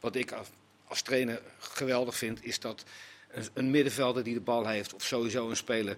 [0.00, 0.34] wat ik
[0.84, 2.84] als, trainer geweldig vind, is dat
[3.52, 5.96] een middenvelder die de bal heeft, of sowieso een speler,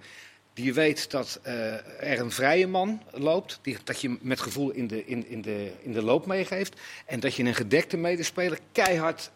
[0.55, 4.87] die weet dat uh, er een vrije man loopt, die, dat je met gevoel in
[4.87, 6.81] de, in, in, de, in de loop meegeeft.
[7.07, 9.31] En dat je een gedekte medespeler keihard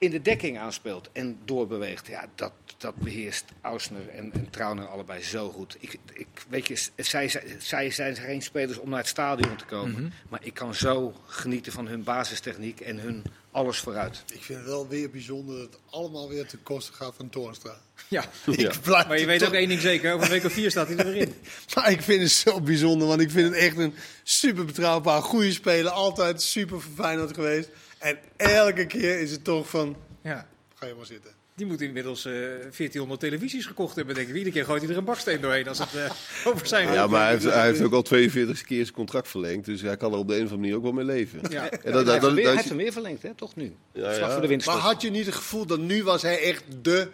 [0.00, 2.06] in de dekking aanspeelt en doorbeweegt.
[2.06, 5.76] Ja, dat, dat beheerst Ausner en, en Trauner allebei zo goed.
[5.80, 9.90] Ik, ik, weet je, zij, zij zijn geen spelers om naar het stadion te komen.
[9.90, 10.12] Mm -hmm.
[10.28, 14.22] Maar ik kan zo genieten van hun basistechniek en hun alles vooruit.
[14.32, 17.76] Ik vind het wel weer bijzonder dat het allemaal weer ten koste gaat van Toornstra.
[18.08, 18.24] Ja,
[18.56, 18.72] ja.
[18.84, 21.04] maar je weet ook één ding zeker, over een week of vier staat hij er
[21.04, 21.34] weer in.
[21.74, 25.52] maar ik vind het zo bijzonder, want ik vind het echt een super betrouwbaar, goede
[25.52, 25.90] speler.
[25.90, 27.68] Altijd super verfijnd geweest.
[28.00, 30.46] En elke keer is het toch van, ja.
[30.74, 31.30] ga je maar zitten.
[31.54, 34.34] Die moet inmiddels uh, 1400 televisies gekocht hebben, denk ik.
[34.34, 36.10] Iedere keer gooit hij er een baksteen doorheen als het uh,
[36.52, 36.92] over zijn...
[36.92, 39.64] Ja, maar hij heeft, hij heeft, ook al 42 keer zijn contract verlengd.
[39.64, 41.40] Dus hij kan er op de een of andere manier ook wel mee leven.
[41.50, 41.70] Ja.
[41.70, 43.34] En dat, dat, dat, hij heeft hem weer verlengd, hè?
[43.34, 43.74] toch nu?
[43.92, 44.30] Ja, ja.
[44.30, 44.66] Voor de winst.
[44.66, 47.08] Maar had je niet het gevoel dat nu was hij echt de...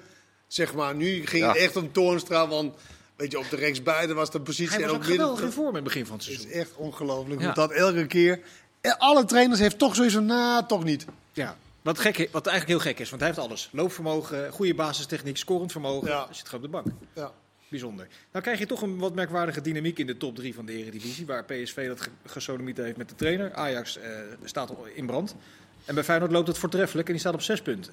[0.47, 2.75] Zeg maar, nu ging het echt om Toornstra, want...
[3.17, 4.73] Weet je, op de rechtsbuiten was de positie...
[4.73, 6.47] Hij was en ook geweldig in vorm in het begin van het seizoen.
[6.47, 7.41] Het is echt ongelooflijk.
[7.41, 7.53] Ja.
[7.53, 8.41] Dat elke keer...
[8.99, 11.07] Alle trainers heeft toch sowieso, nou, toch niet.
[11.33, 13.69] Ja, wat, gek, wat eigenlijk heel gek is, want hij heeft alles.
[13.73, 16.09] Loopvermogen, goede basistechniek, scorend vermogen.
[16.09, 16.27] Ja.
[16.31, 16.97] Zit gewoon op de bank.
[17.13, 17.33] Ja.
[17.69, 18.07] Bijzonder.
[18.33, 21.27] Nou krijg je toch een wat merkwaardige dynamiek in de top 3 van de Eredivisie.
[21.27, 23.55] Waar PSV dat gesodemiet heeft met de trainer.
[23.55, 24.11] Ajax eh,
[24.45, 25.35] staat in brand.
[25.85, 27.93] En bij Feyenoord loopt het voortreffelijk en die staat op zes punten.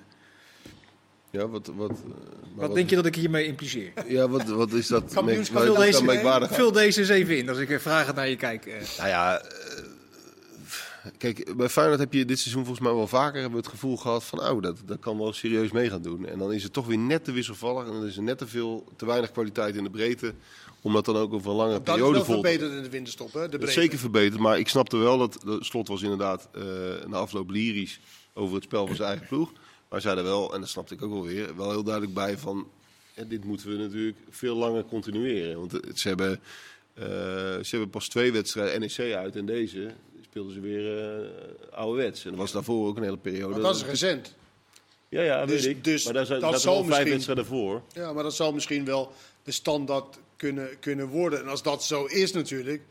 [1.29, 1.99] Ja, wat, wat, wat,
[2.53, 3.91] wat denk je dat ik hiermee impliceer?
[4.08, 5.03] Ja, wat, wat is dat?
[5.08, 5.51] Vul deze,
[6.49, 8.65] vul deze eens even in als ik vragen naar je kijk.
[8.97, 9.41] Nou ja,
[11.18, 13.98] kijk, bij Feyenoord heb je dit seizoen volgens mij wel vaker hebben we het gevoel
[13.98, 16.26] gehad van, oh, dat, dat kan wel serieus mee gaan doen.
[16.26, 18.48] En dan is het toch weer net te wisselvallig en dan is er net te
[18.48, 20.34] veel, te weinig kwaliteit in de breedte.
[20.82, 22.89] Om dat dan ook over een lange dat periode Dat is wel verbeterd in de
[22.89, 23.50] winterstop, hè?
[23.50, 23.80] De breedte.
[23.80, 26.63] Zeker verbeterd, maar ik snapte wel dat, de slot was inderdaad uh,
[27.08, 28.00] na afloop lyrisch
[28.34, 29.52] over het spel van zijn eigen ploeg.
[29.89, 32.38] Maar zij er wel, en dat snapte ik ook wel weer, wel heel duidelijk bij
[32.38, 32.68] van,
[33.28, 35.60] dit moeten we natuurlijk veel langer continueren.
[35.60, 36.39] Want ze hebben...
[37.00, 39.94] Uh, ze hebben pas twee wedstrijden NEC uit en deze
[40.34, 41.30] speelden ze weer uh,
[41.72, 42.24] ouderwets.
[42.24, 43.54] En dat was daarvoor ook een hele periode.
[43.54, 44.36] Maar dat is recent.
[45.10, 45.84] Ja, ja, dus, weet ik.
[45.84, 47.82] Dus maar daar zijn dat zal vijf wedstrijden voor.
[47.93, 49.12] Ja, maar dat zal misschien wel
[49.43, 51.39] de standaard kunnen, kunnen worden.
[51.39, 52.82] En als dat zo is natuurlijk,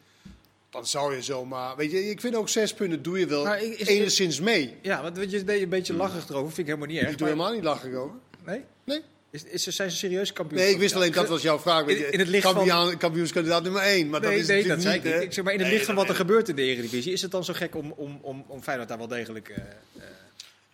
[0.70, 1.76] dan zou je zomaar...
[1.76, 4.76] Weet je, ik vind ook zes punten doe je wel enigszins het, mee.
[4.82, 7.10] Ja, want je deed een beetje lachig erover, vind ik helemaal niet erg.
[7.10, 7.36] Ik doe maar...
[7.36, 8.16] helemaal niet lachig over.
[8.44, 8.64] Nee?
[8.84, 9.00] Nee.
[9.32, 10.60] Is, is, zijn ze serieus kampioen?
[10.60, 11.86] Nee, ik wist alleen, dat was jouw vraag.
[11.86, 12.96] In, in het licht kampioen, van...
[12.96, 14.08] Kampioenskandidaat nummer 1.
[14.08, 15.22] Maar nee, dat is nee, dat zei niet, ik.
[15.22, 17.30] ik zeg maar in het licht van wat er gebeurt in de Eredivisie, is het
[17.30, 19.48] dan zo gek om, om, om, om Feyenoord daar wel degelijk...
[19.48, 20.02] Uh, uh...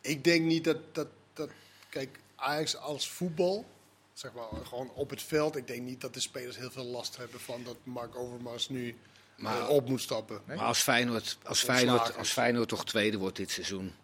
[0.00, 1.50] Ik denk niet dat, dat, dat...
[1.88, 3.66] Kijk, Ajax als voetbal,
[4.12, 7.16] zeg maar gewoon op het veld, ik denk niet dat de spelers heel veel last
[7.16, 8.96] hebben van dat Mark Overmars nu
[9.36, 10.40] maar, uh, op moet stappen.
[10.46, 13.94] Maar als Feyenoord, als, Feyenoord, als Feyenoord toch tweede wordt dit seizoen,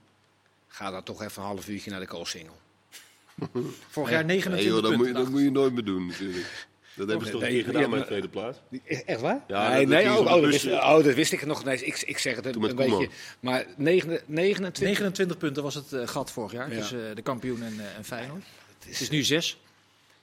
[0.69, 2.63] ga dan toch even een half uurtje naar de koolsingel.
[3.91, 6.47] Vorig jaar 29 nee, joh, dat, moet je, dat moet je nooit meer doen natuurlijk.
[6.97, 8.59] Dat hebben ze toch keer gedaan bij de tweede plaats?
[8.85, 9.45] Echt waar?
[9.49, 11.65] Ja, nee, dat, nee dat oh, oh, dat wist, oh, dat wist ik nog.
[11.65, 13.09] Nee, ik, ik zeg het een, een beetje.
[13.41, 16.71] Maar 29, 29 punten was het uh, gat vorig jaar.
[16.71, 16.77] Ja.
[16.77, 18.43] Dus uh, de kampioen en, uh, en Feyenoord.
[18.79, 19.59] Het is, het is nu zes.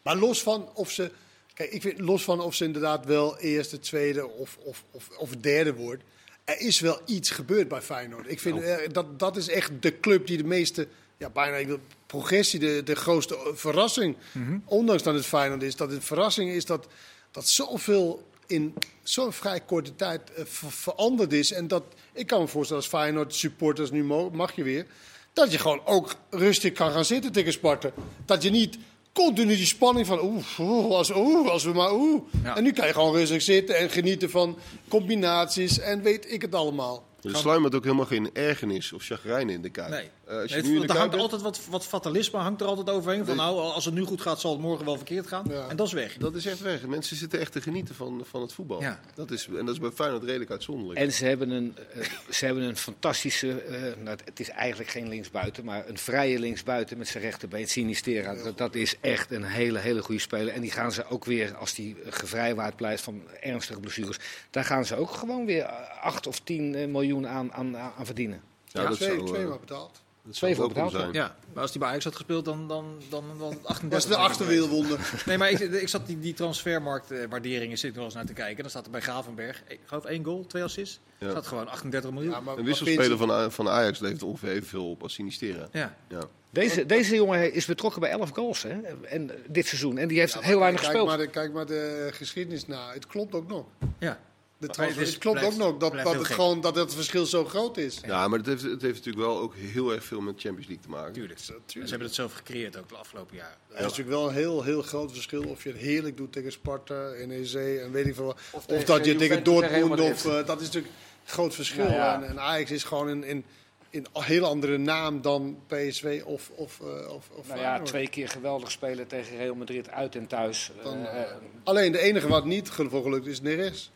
[0.02, 1.12] Maar los van of ze...
[1.54, 5.30] Kijk, ik vind los van of ze inderdaad wel eerste, tweede of, of, of, of
[5.36, 6.04] derde wordt.
[6.44, 8.32] Er is wel iets gebeurd bij Feyenoord.
[8.32, 8.78] Ik vind oh.
[8.92, 10.88] dat, dat is echt de club die de meeste
[11.22, 14.16] ja, bijna ik wil, progressie de, de grootste verrassing.
[14.32, 14.64] Mm -hmm.
[14.66, 16.88] Ondanks dat het Feyenoord is, dat het verrassing is dat,
[17.32, 21.52] dat zoveel in zo'n vrij korte tijd uh, ver veranderd is.
[21.52, 24.86] En dat, ik kan me voorstellen als Feyenoord supporters, nu mag je weer,
[25.34, 27.92] dat je gewoon ook rustig kan gaan zitten tegen Sparta.
[28.26, 28.78] Dat je niet
[29.14, 32.22] continu die spanning van oeh, oeh, als, oeh als we maar oeh.
[32.44, 32.58] Ja.
[32.58, 34.58] En nu kan je gewoon rustig zitten en genieten van
[34.88, 37.10] combinaties en weet ik het allemaal.
[37.24, 39.90] Er sluimert ook helemaal geen ergernis of chagrijn in de kuip.
[39.90, 40.10] Nee.
[40.32, 42.40] Eh, als je Nee, nu in het, de er hangt bent, altijd wat, wat fatalisme
[42.40, 43.26] hangt er altijd overheen.
[43.26, 43.46] Van Nee.
[43.46, 45.46] nou, als het nu goed gaat, zal het morgen wel verkeerd gaan.
[45.50, 45.68] Ja.
[45.68, 46.18] En dat is weg.
[46.18, 46.86] dat is echt weg.
[46.86, 48.82] Mensen zitten echt te genieten van, van het voetbal.
[48.82, 49.00] Ja.
[49.14, 51.00] Dat is, en dat is bij Feyenoord redelijk uitzonderlijk.
[51.00, 55.08] En ze hebben een, eh, ze hebben een fantastische, eh, nou, het is eigenlijk geen
[55.08, 58.36] linksbuiten, maar een vrije linksbuiten met zijn rechterbeen, Sinistera.
[58.36, 60.54] Dat, dat is echt een hele, hele goede speler.
[60.54, 64.18] En die gaan ze ook weer, als die gevrijwaard blijft van ernstige blessures,
[64.50, 68.06] daar gaan ze ook gewoon weer eh, 8 of 10 eh, miljoen aan, aan, aan
[68.06, 68.42] verdienen.
[68.66, 70.02] ja, Ja, dat twee, zou, twee maar betaald.
[70.24, 71.14] Dat Twee zou voor betaald, zijn.
[71.14, 73.90] Ja, maar als hij bij Ajax had gespeeld, dan, dan, dan, dan 38.
[73.90, 74.98] Dat is de achterweelwonde.
[75.26, 78.62] Nee, maar ik, ik zat die, die transfermarktwaarderingen zit ik wel eens naar te kijken.
[78.62, 81.00] Dan staat er bij Gravenberg, ik geloof één goal, twee assists.
[81.18, 81.30] Ja.
[81.30, 82.32] staat gewoon 38 miljoen.
[82.32, 85.68] Ja, maar Een wisselspeler van, van Ajax levert ongeveer evenveel op als Sinistera.
[85.72, 85.96] Ja.
[86.08, 86.22] Ja.
[86.50, 88.82] Deze, deze jongen is betrokken bij 11 goals hè?
[89.04, 89.98] En, dit seizoen.
[89.98, 91.18] En die heeft Ja, heel weinig kijk gespeeld.
[91.18, 92.94] Maar de, kijk maar de geschiedenis na.
[92.94, 93.66] Het klopt ook nog.
[94.00, 94.20] ja.
[94.62, 96.36] De Maar transfer- het klopt blijft- ook nog dat, dat, het gek.
[96.36, 98.00] gewoon, dat het verschil zo groot is.
[98.06, 100.84] Ja, maar het heeft, het heeft natuurlijk wel ook heel erg veel met Champions League
[100.86, 101.14] te maken.
[101.14, 101.40] Tuurlijk.
[101.40, 103.58] En ze hebben het zelf gecreëerd ook de afgelopen jaren.
[103.68, 106.52] Het is natuurlijk wel een heel, heel groot verschil of je het heerlijk doet tegen
[106.52, 108.40] Sparta, NEC en weet ik veel wat.
[108.52, 110.26] Of dat je tegen Dortmund of...
[110.26, 110.94] eh, dat is natuurlijk
[111.26, 111.86] een groot verschil.
[111.86, 112.16] Ja, ja.
[112.16, 113.44] En, en Ajax is gewoon in, in,
[113.90, 117.86] in een heel andere naam dan PSV of, of, eh, of, of Nou ja, Feyenoord.
[117.86, 120.72] twee keer geweldig spelen tegen Real Madrid uit en thuis.
[120.84, 121.22] Dan, Eh,
[121.64, 123.92] Alleen de enige wat niet voor gelukt is Neres.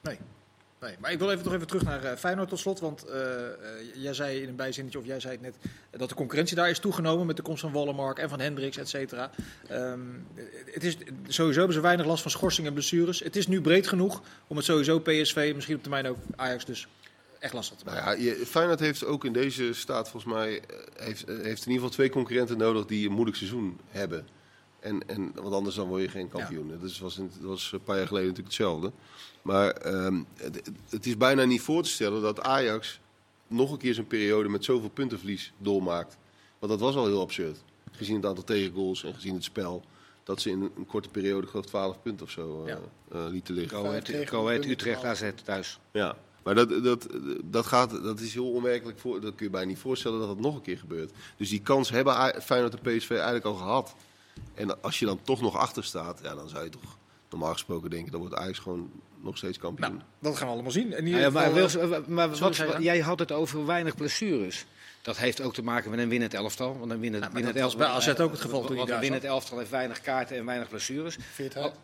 [0.00, 0.18] Nee.
[0.80, 0.96] nee.
[1.00, 2.80] Maar ik wil even, nog even terug naar eh, Feyenoord tot slot.
[2.80, 3.52] Want eh, eh,
[3.94, 5.54] jij zei in een bijzinnetje, of jij zei het net,
[5.90, 8.88] dat de concurrentie daar is toegenomen met de komst van Wallenmark en van Hendricks, et
[8.88, 9.30] cetera.
[9.68, 10.00] Ehm,
[10.64, 10.96] het is,
[11.28, 13.20] sowieso hebben ze weinig last van schorsingen en blessures.
[13.20, 16.88] Het is nu breed genoeg om het sowieso PSV, misschien op termijn ook Ajax dus,
[17.38, 18.22] echt lastig te Nou maken.
[18.22, 20.62] ja, je, Feyenoord heeft ook in deze staat volgens mij
[20.96, 24.26] heeft, heeft in ieder geval twee concurrenten nodig die een moeilijk seizoen hebben.
[24.80, 26.78] En, en, want anders dan word je geen kampioen.
[26.80, 28.92] Dat was, in, dat was een paar jaar geleden natuurlijk hetzelfde.
[29.42, 33.00] Maar ehm, het, het is bijna niet voor te stellen dat Ajax
[33.46, 36.16] nog een keer zijn periode met zoveel puntenverlies doormaakt.
[36.58, 37.62] Want dat was al heel absurd.
[37.92, 39.84] Gezien het aantal tegengoals en gezien het spel.
[40.24, 42.78] Dat ze in een korte periode, ik geloof 12 punten of zo, eh, Ja.
[43.12, 43.82] eh, lieten liggen.
[43.82, 45.04] Punten Utrecht.
[45.04, 45.78] AZ thuis.
[45.92, 47.06] Ja, maar dat, dat,
[47.44, 48.98] dat, gaat, dat is heel onwerkelijk.
[48.98, 51.12] Voor, dat kun je bijna niet voorstellen dat dat nog een keer gebeurt.
[51.36, 53.94] Dus die kans hebben Feyenoord en PSV eigenlijk al gehad.
[54.54, 56.98] En als je dan toch nog achter staat, ja, dan zou je toch
[57.30, 58.10] normaal gesproken denken...
[58.10, 58.90] dan wordt Ajax gewoon
[59.22, 59.90] nog steeds kampioen.
[59.90, 60.92] Nou, dat gaan we allemaal zien.
[60.92, 64.66] In ieder Ja, maar Wils, eh, eh, maar wat, jij had het over weinig blessures.
[65.02, 66.78] Dat heeft ook te maken met een winnend elftal.
[66.78, 69.00] Want een winnend, Ja, winnend dat elftal, bij AZ ook het geval hij Want een
[69.00, 71.16] winnend elftal heeft weinig kaarten en weinig blessures.
[71.32, 71.74] Fitheid.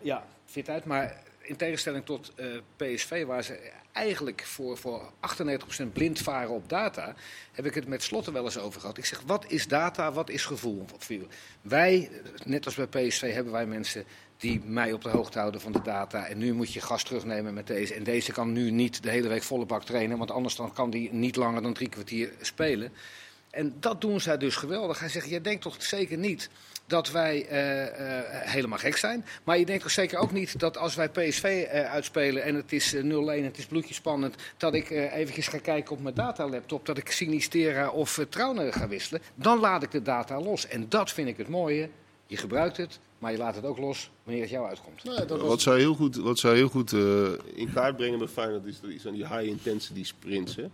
[0.00, 0.84] Ja, fitheid.
[0.84, 5.12] Maar in tegenstelling tot eh, PSV, waar ze eigenlijk voor, voor
[5.82, 7.14] 98% blind varen op data,
[7.52, 8.98] heb ik het met Slotten wel eens over gehad.
[8.98, 10.86] Ik zeg, wat is data, wat is gevoel?
[11.60, 12.10] Wij,
[12.44, 14.04] net als bij PSV, hebben wij mensen
[14.36, 16.26] die mij op de hoogte houden van de data.
[16.26, 17.94] En nu moet je gas terugnemen met deze.
[17.94, 20.90] En deze kan nu niet de hele week volle bak trainen, want anders dan kan
[20.90, 22.92] die niet langer dan drie kwartier spelen.
[23.54, 24.98] En dat doen zij dus geweldig.
[24.98, 26.50] Hij zegt, jij denkt toch zeker niet
[26.86, 29.24] dat wij eh, eh, helemaal gek zijn.
[29.44, 32.72] Maar je denkt toch zeker ook niet dat als wij PSV eh, uitspelen en het
[32.72, 36.14] is eh, 0-1, het is bloedje spannend, dat ik eh, eventjes ga kijken op mijn
[36.14, 39.22] datalaptop, dat ik Sinistera of uh, Trauner ga wisselen.
[39.34, 40.68] Dan laat ik de data los.
[40.68, 41.88] En dat vind ik het mooie.
[42.26, 45.04] Je gebruikt het, maar je laat het ook los wanneer het jou uitkomt.
[45.04, 47.00] Nee, dat was Wat zij heel goed, wat zij heel goed eh,
[47.54, 50.56] in kaart brengen bij Feyenoord is, dat is aan die high intensity sprints.
[50.56, 50.64] Hè?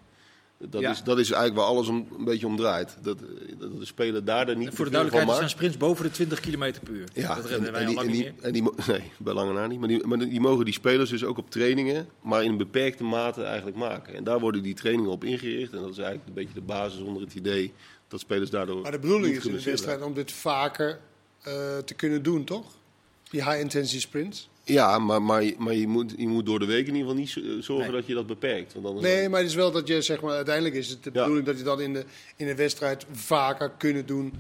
[0.68, 0.90] Dat, Ja.
[0.90, 2.96] is, dat is eigenlijk waar alles om, een beetje om draait.
[3.02, 3.18] Dat,
[3.58, 6.58] dat de speler daar er niet voor de duidelijkheid, zijn sprints boven de 20 km
[6.58, 7.08] per uur.
[7.12, 8.44] Ja, dat redden en, wij en al die, lang en niet die, meer.
[8.44, 9.78] en die nee, bij lange na niet.
[9.78, 13.04] Maar, die, maar die mogen die spelers dus ook op trainingen, maar in een beperkte
[13.04, 14.14] mate eigenlijk maken.
[14.14, 15.72] En daar worden die trainingen op ingericht.
[15.72, 17.72] En dat is eigenlijk een beetje de basis onder het idee
[18.08, 18.80] dat spelers daardoor.
[18.82, 20.98] Maar de bedoeling niet is in de wedstrijd om dit vaker
[21.42, 22.66] eh, te kunnen doen, toch?
[23.30, 24.48] Die high-intensity sprints.
[24.64, 27.14] Ja, maar, maar, je- maar je, moet, je moet door de week in ieder geval
[27.14, 27.96] niet z- zorgen Nee.
[28.00, 28.72] dat je dat beperkt.
[28.74, 31.10] Want anders Nee, maar het is wel dat je, zeg maar, uiteindelijk is het de
[31.12, 31.20] Ja.
[31.20, 32.04] bedoeling dat je dat in de,
[32.36, 34.32] in de wedstrijd vaker kunnen doen.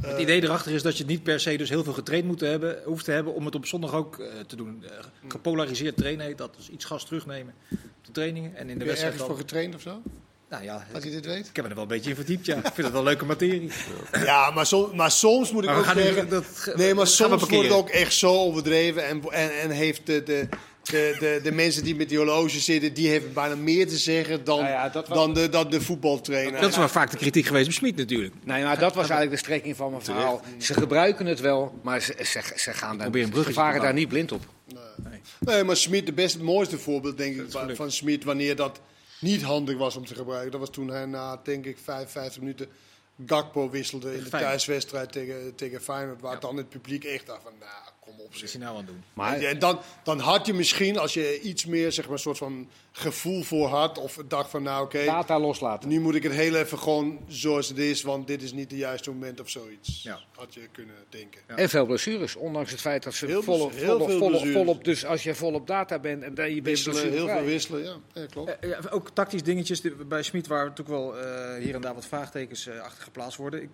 [0.00, 2.26] Eh, Het idee erachter is dat je het niet per se dus heel veel getraind
[2.26, 4.84] moet hebben, hoeft te hebben om het op zondag ook eh, te doen.
[4.84, 4.90] Eh,
[5.28, 8.54] gepolariseerd trainen heet dat, dus iets gas terugnemen op de trainingen.
[8.56, 10.02] En in de heb je wedstrijd ergens dan, voor getraind of zo?
[10.54, 11.48] Nou ja, Als je dit weet?
[11.48, 12.56] ik heb me er wel een beetje in verdiept, ja.
[12.56, 13.70] Ik vind het wel leuke materie.
[14.24, 16.28] Ja, maar, som- maar soms moet ik Maar ook zeggen...
[16.28, 19.06] dat- nee, maar soms wordt het ook echt zo overdreven.
[19.06, 20.48] En, en, en heeft de, de,
[20.82, 22.94] de, de, de mensen die met die horloges zitten...
[22.94, 25.80] die hebben bijna meer te zeggen dan, Nou ja, dat was- dan, de, dan de
[25.80, 26.60] voetbaltrainer.
[26.60, 28.34] Dat is wel vaak de kritiek geweest bij Smit natuurlijk.
[28.44, 30.42] Nee, maar dat was eigenlijk de strekking van mijn verhaal.
[30.58, 34.32] Ze gebruiken het wel, maar ze, ze, ze, gaan daar, ze varen daar niet blind
[34.32, 34.42] op.
[35.38, 38.24] Nee, maar Smit, de beste, het mooiste voorbeeld denk ik van Smit...
[38.24, 38.80] wanneer dat
[39.24, 40.50] niet handig was om te gebruiken.
[40.50, 42.68] Dat was toen hij na, denk ik, 55 minuten...
[43.26, 46.20] Gakpo wisselde in de thuiswedstrijd tegen, tegen Feyenoord...
[46.20, 47.52] waar dan het publiek echt dacht van...
[47.58, 48.32] Nou, kom op.
[48.32, 48.50] Wat is zeg.
[48.50, 49.02] hij nou aan het doen?
[49.12, 52.38] Maar En dan, dan had je misschien, als je iets meer zeg maar, een soort
[52.38, 55.88] van gevoel voor had, of dacht van nou oké, data loslaten.
[55.88, 58.80] nu moet ik het heel even gewoon zoals het is, want dit is niet het
[58.80, 60.02] juiste moment of zoiets.
[60.02, 60.20] Ja.
[60.34, 61.40] Had je kunnen denken.
[61.48, 61.54] Ja.
[61.54, 64.56] En veel blessures, ondanks het feit dat ze Heel volop, heel volop, veel volop, blessures.
[64.56, 67.82] volop, dus als je volop data bent en dan je bent Wisselen, heel veel wisselen,
[67.82, 68.58] ja, ja klopt.
[68.58, 72.06] Eh, ja, ook tactisch dingetjes bij Smit waar natuurlijk wel eh, hier en daar wat
[72.06, 73.62] vraagtekens eh, achter geplaatst worden.
[73.62, 73.68] Ik,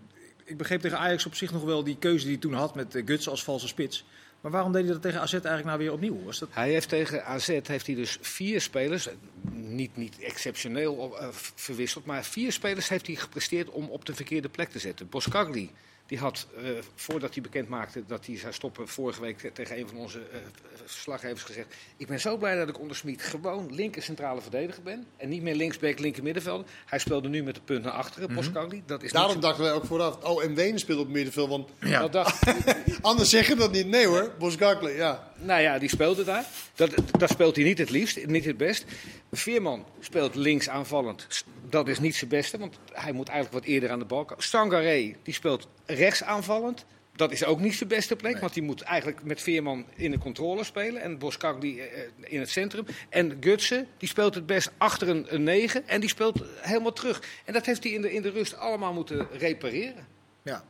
[0.50, 2.94] ik begreep tegen Ajax op zich nog wel die keuze die hij toen had met
[2.94, 4.04] eh, Guts als valse spits.
[4.40, 6.22] Maar waarom deed hij dat tegen AZ eigenlijk nou weer opnieuw?
[6.24, 6.48] Was dat...
[6.52, 9.08] Hij heeft tegen AZ heeft hij dus vier spelers,
[9.52, 14.48] niet, niet exceptioneel eh, verwisseld, maar vier spelers heeft hij gepresteerd om op de verkeerde
[14.48, 15.08] plek te zetten.
[15.08, 15.70] Boskagli,
[16.10, 19.88] die had, eh, voordat hij bekend maakte dat hij zou stoppen, vorige week tegen een
[19.88, 20.38] van onze eh,
[20.84, 25.06] verslaggevers gezegd: Ik ben zo blij dat ik onder Smit gewoon linker centrale verdediger ben.
[25.16, 26.66] En niet meer linksback, linker middenvelder.
[26.86, 28.82] Hij speelde nu met de punt naar achteren, Boskagli.
[28.86, 31.88] Dat is Daarom dachten wij ook vooraf, oh en Wenen speelt op middenveld, want zo-
[31.98, 32.54] dat dacht,
[33.00, 33.86] anders zeg je dat niet.
[33.86, 35.32] Nee hoor, Bosgakle, ja.
[35.36, 36.44] Nou ja, die speelde daar.
[36.74, 38.84] Dat, dat speelt hij niet het liefst, niet het best.
[39.32, 41.44] Veerman speelt links aanvallend.
[41.68, 44.44] Dat is niet zijn beste, want hij moet eigenlijk wat eerder aan de bal komen.
[44.44, 45.68] Stangaré, die speelt
[46.00, 46.84] rechts aanvallend.
[47.16, 48.40] Dat is ook niet zijn beste plek, Nee.
[48.40, 51.02] want die moet eigenlijk met Veerman in de controle spelen.
[51.02, 52.86] En Boskak die eh, in het centrum.
[53.08, 57.22] En Gutsen, die speelt het best achter een, een 9 en die speelt helemaal terug.
[57.44, 60.06] En dat heeft hij in de, in de rust allemaal moeten repareren.
[60.42, 60.64] Ja.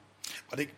[0.48, 0.68] Wat ik,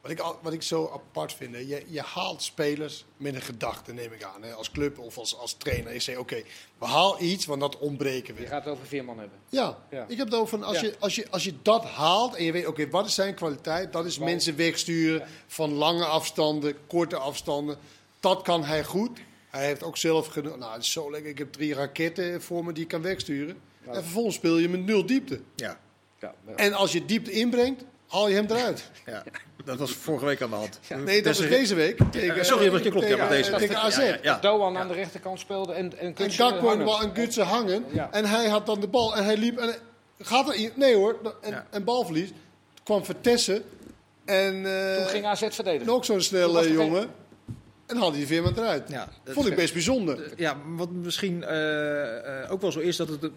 [0.00, 3.92] wat ik, wat ik zo apart vind, hè, je, je haalt spelers met een gedachte,
[3.92, 4.42] neem ik aan.
[4.42, 5.92] Hè, als club of als, als trainer.
[5.92, 6.42] Je zegt, oké,
[6.78, 8.40] we haal iets, want dat ontbreken we.
[8.40, 9.38] Je gaat het over Veerman hebben.
[9.48, 10.04] Ja, Ja.
[10.08, 10.86] ik heb het over als, Ja.
[10.86, 13.92] je, als, je, als je dat haalt en je weet, oké, wat is zijn kwaliteit?
[13.92, 14.26] Dat is Bal.
[14.28, 17.78] mensen wegsturen van lange afstanden, korte afstanden.
[18.20, 19.18] Dat kan hij goed.
[19.48, 20.56] Hij heeft ook zelf genoeg.
[20.56, 21.30] Nou, het is zo lekker.
[21.30, 23.60] Ik heb drie raketten voor me die ik kan wegsturen.
[23.86, 25.40] En vervolgens speel je met nul diepte.
[25.54, 25.80] Ja.
[26.20, 28.90] Ja, En als je diepte inbrengt, haal je hem eruit.
[29.06, 29.24] ja,
[29.68, 30.80] dat was vorige week aan de hand.
[31.04, 31.98] Nee, dat was deze week.
[32.10, 33.96] Tegen, sorry, dat klopt, ja, tegen, maar deze- tegen AZ.
[33.96, 34.38] Ja, ja, ja.
[34.38, 36.84] Doan aan de rechterkant speelde en, en En Gakpo en hangen.
[36.86, 37.84] Wa- en Gutsen hangen.
[37.92, 38.08] Ja.
[38.12, 39.16] En hij had dan de bal.
[39.16, 39.58] En hij liep.
[39.58, 39.74] En
[40.18, 40.70] gaat er in?
[40.74, 41.16] Nee hoor.
[41.42, 41.66] En, Ja.
[41.70, 42.30] en balverlies.
[42.82, 43.62] kwam Vertessen.
[44.24, 45.92] En eh, Toen ging AZ verdedigen.
[45.92, 47.08] ook zo'n snelle geen- jongen.
[47.86, 48.88] En haalde hij Veerman eruit.
[48.88, 50.32] Ja, dat Vond ik best bijzonder.
[50.36, 53.28] Ja, wat misschien eh, eh, ook wel zo is dat het, eh,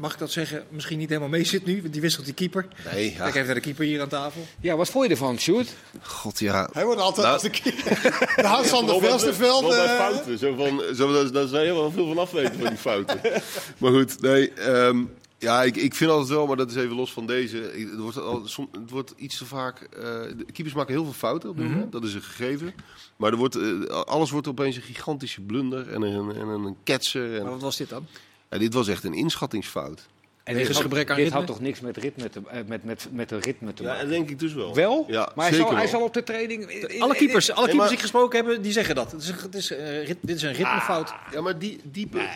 [0.00, 1.80] mag ik dat zeggen, misschien niet helemaal mee zit nu.
[1.80, 2.66] Want die wisselt die keeper.
[2.92, 4.46] Nee, Kijk even naar de keeper hier aan tafel.
[4.60, 5.74] Ja, wat vond je ervan, Sjoerd?
[6.02, 6.68] god ja.
[6.72, 7.32] Hij wordt altijd Nou.
[7.32, 7.74] als de keer.
[8.42, 9.60] De Hans van der bij- Velsterveld.
[9.60, 10.38] wel bij eh, fouten.
[10.38, 13.20] Zo van, zo, daar, daar zou je wel veel van afweten van die fouten.
[13.78, 14.52] maar goed, nee.
[14.52, 15.04] ehm,
[15.38, 17.72] ja, ik, ik vind altijd wel, maar dat is even los van deze.
[17.78, 19.80] ik- Het wordt, al, som, het wordt iets te vaak.
[19.80, 20.02] eh,
[20.36, 21.92] de keepers maken heel veel fouten op dit moment.
[21.92, 22.74] Dat is een gegeven.
[23.16, 27.36] Maar er wordt, eh, alles wordt opeens een gigantische blunder en een, en een ketser.
[27.36, 28.06] En, Maar wat was dit dan?
[28.50, 30.06] Ja, dit was echt een inschattingsfout.
[30.44, 31.38] En dit had- gebrek aan dit ritme?
[31.38, 34.04] had toch niks met, ritme te, eh, met, met, met de ritme te Ja, maken?
[34.04, 34.74] dat denk ik dus wel.
[34.74, 35.04] Wel?
[35.08, 36.70] Ja, maar hij zeker zal, hij zal op de training...
[36.70, 39.12] in- in- Alle keepers, alle Nee, keepers maar- die ik gesproken hebben, die zeggen dat.
[39.12, 41.12] Het is het is, eh, rit- dit is een ritmefout.
[41.32, 42.28] Ja, maar die diepe,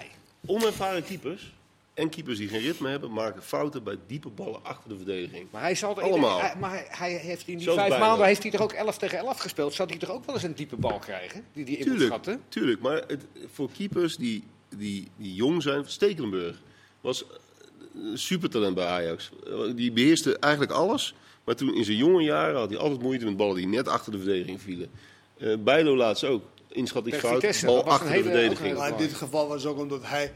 [0.47, 1.53] onervaren keepers
[1.95, 5.47] en keepers die geen ritme hebben, maken fouten bij diepe ballen achter de verdediging.
[5.51, 6.41] Maar hij zal er Allemaal.
[6.41, 8.07] hij- maar hij, hij heeft in die vijf bijna.
[8.07, 9.75] maanden heeft hij er ook 11 tegen 11 gespeeld.
[9.75, 11.45] Zou hij toch ook wel eens een diepe bal krijgen?
[11.53, 12.15] Die die Tuurlijk,
[12.49, 12.81] tuurlijk.
[12.81, 14.45] Maar het, voor keepers die,
[14.77, 16.57] die, die jong zijn, Stekelenburg
[17.01, 17.25] was
[18.03, 19.31] een supertalent bij Ajax.
[19.75, 21.15] Die beheerste eigenlijk alles.
[21.45, 24.13] Maar toen in zijn jonge jaren had hij altijd moeite met ballen die net achter
[24.13, 24.91] de verdediging vielen.
[25.39, 26.43] Eh Bijlo laatst ook.
[26.69, 28.77] Inschattingsfout, Tegen Vitesse, bal achter de hele- verdediging.
[28.77, 30.33] Maar in dit geval was ook omdat hij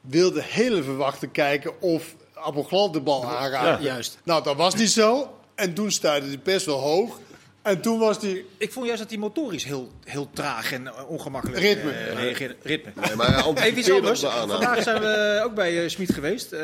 [0.00, 3.82] wilde heel even wachten kijken of Appelglad de bal aanraakte.
[3.84, 4.18] Juist.
[4.24, 5.34] Nou, dat was niet zo.
[5.54, 7.18] En toen stuitte hij best wel hoog.
[7.66, 8.44] En toen was hij...
[8.58, 11.90] Ik vond juist dat hij motorisch heel, heel traag en eh, ongemakkelijk Ritme.
[11.90, 12.56] eh, reageerde.
[12.62, 12.90] Ritme.
[13.06, 14.20] Nee, maar Even iets anders.
[14.20, 14.26] de.
[14.26, 16.52] Vandaag zijn we ook bij eh Schmid geweest.
[16.52, 16.60] Eh,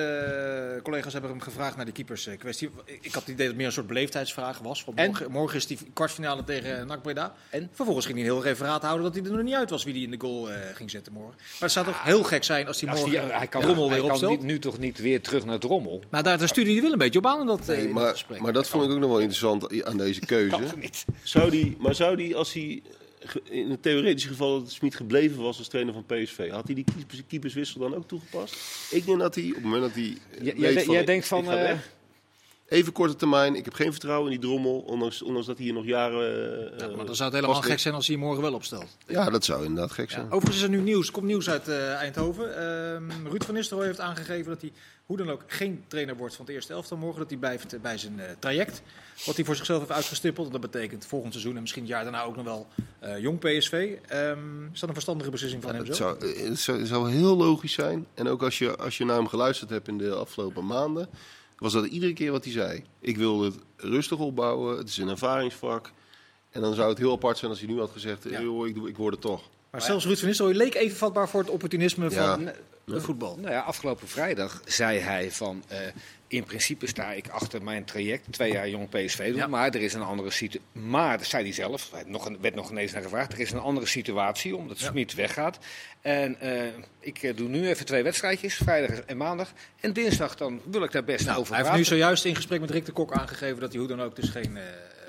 [0.83, 2.71] collega's hebben hem gevraagd naar die keepers eh, kwestie.
[2.85, 4.85] Ik had het idee dat het meer een soort beleefdheidsvraag was.
[4.85, 5.07] Want En?
[5.07, 7.35] morgen, morgen is die kwartfinale tegen NAC Breda.
[7.51, 7.71] En?
[7.73, 9.93] Vervolgens ging hij een heel referaat houden dat hij er nog niet uit was wie
[9.95, 11.35] hij in de goal eh, ging zetten morgen.
[11.37, 13.83] Maar het zou toch heel gek zijn als hij Als morgen hij, hij kan, Drommel
[13.85, 14.33] hij weer kan opstelt.
[14.39, 16.03] niet- nu toch niet weer terug naar Drommel?
[16.11, 17.93] Maar daar, daar stuurde hij wel een beetje op aan in dat, eh, Nee, dat
[17.93, 18.41] maar, gesprek.
[18.41, 20.57] maar dat vond ik ook nog wel interessant aan deze keuze.
[21.23, 22.83] Zou die, maar zou die, als hij
[23.21, 26.75] ge- in het theoretische geval dat Smit gebleven was als trainer van PSV, had hij
[26.75, 28.57] die keepers, keeperswissel dan ook toegepast?
[28.91, 30.03] Ik denk dat hij, op het moment dat hij.
[30.05, 31.45] J- weet jij, jij denkt van...
[31.45, 31.79] ik eh,
[32.73, 35.75] Even korte termijn, ik heb geen vertrouwen in die drommel, ondanks, ondanks dat hij hier
[35.75, 36.73] nog jaren.
[36.73, 38.97] eh, Ja, maar dan zou het helemaal gek zijn als hij morgen wel opstelt.
[39.07, 40.15] Ja, dat zou inderdaad gek Ja.
[40.15, 40.27] zijn.
[40.27, 42.57] Overigens is er nu nieuws, er komt nieuws uit eh, Eindhoven.
[42.57, 44.73] Ehm, Ruud van Nistelrooy heeft aangegeven dat hij
[45.07, 47.19] hoe dan ook geen trainer wordt van het eerste elftal morgen.
[47.21, 48.83] Dat hij blijft eh, bij zijn eh, traject.
[49.27, 50.47] Wat hij voor zichzelf heeft uitgestippeld.
[50.47, 52.67] En dat betekent volgend seizoen en misschien het jaar daarna ook nog wel
[52.99, 53.73] eh, jong PSV.
[54.09, 56.17] Ehm, is dat een verstandige beslissing van hem Het zo?
[56.19, 58.07] zou, het zou, het zou heel logisch zijn.
[58.15, 61.09] En ook als je, als je naar hem geluisterd hebt in de afgelopen maanden,
[61.63, 62.85] was dat iedere keer wat hij zei.
[63.01, 65.93] Ik wil het rustig opbouwen, het is een ervaringsvak.
[66.51, 68.31] En dan zou het heel apart zijn als hij nu had gezegd, Ja.
[68.31, 69.43] eh, joh, ik, doe, ik word het toch.
[69.71, 72.35] Maar zelfs Ruud van Nistelrooy leek even vatbaar voor het opportunisme Ja.
[72.37, 72.47] van
[72.95, 73.37] het voetbal.
[73.37, 75.63] Nou ja, afgelopen vrijdag zei hij van...
[75.69, 75.79] eh,
[76.33, 79.37] in principe sta ik achter mijn traject, twee jaar jong PSV doen.
[79.37, 79.47] Ja.
[79.47, 80.69] Maar er is een andere situatie.
[80.73, 83.33] Maar, dat zei hij zelf, er werd nog, een- werd nog ineens naar gevraagd.
[83.33, 84.87] Er is een andere situatie, omdat Ja.
[84.87, 85.59] Smit weggaat.
[86.01, 86.63] En eh,
[87.01, 89.53] ik eh, doe nu even twee wedstrijdjes, vrijdag en maandag.
[89.81, 91.97] En dinsdag dan wil ik daar best Nou, over hij heeft nu praten.
[91.99, 94.57] zojuist in gesprek met Rick de Kok aangegeven dat hij hoe dan ook dus geen
[94.57, 94.63] eh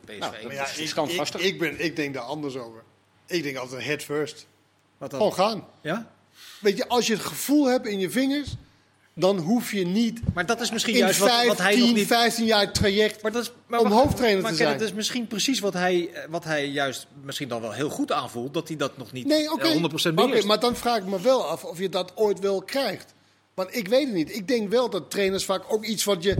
[0.05, 0.55] PSV Nou, is.
[0.55, 2.83] Ja, is ik, ik, ik, ben, ik denk daar anders over.
[3.27, 4.47] Ik denk altijd head first.
[4.97, 5.19] Wat dan?
[5.19, 5.67] Gewoon gaan.
[5.81, 6.11] Ja?
[6.59, 8.55] Weet je, als je het gevoel hebt in je vingers,
[9.15, 11.93] dan hoef je niet Maar dat is misschien in juist wat, wat hij nog 15,
[11.93, 12.07] niet...
[12.07, 14.77] 15 jaar traject Maar dat is, maar om hoofdtrainer maar te zijn.
[14.77, 18.11] dat is misschien precies wat hij, eh, wat hij juist misschien dan wel heel goed
[18.11, 18.53] aanvoelt.
[18.53, 19.67] Dat hij dat nog niet Nee, oké.
[19.67, 20.47] eh, 100% Oké, beheerst.
[20.47, 23.13] maar dan vraag ik me wel af of je dat ooit wel krijgt.
[23.53, 24.35] Want ik weet het niet.
[24.35, 26.37] Ik denk wel dat trainers vaak ook iets wat je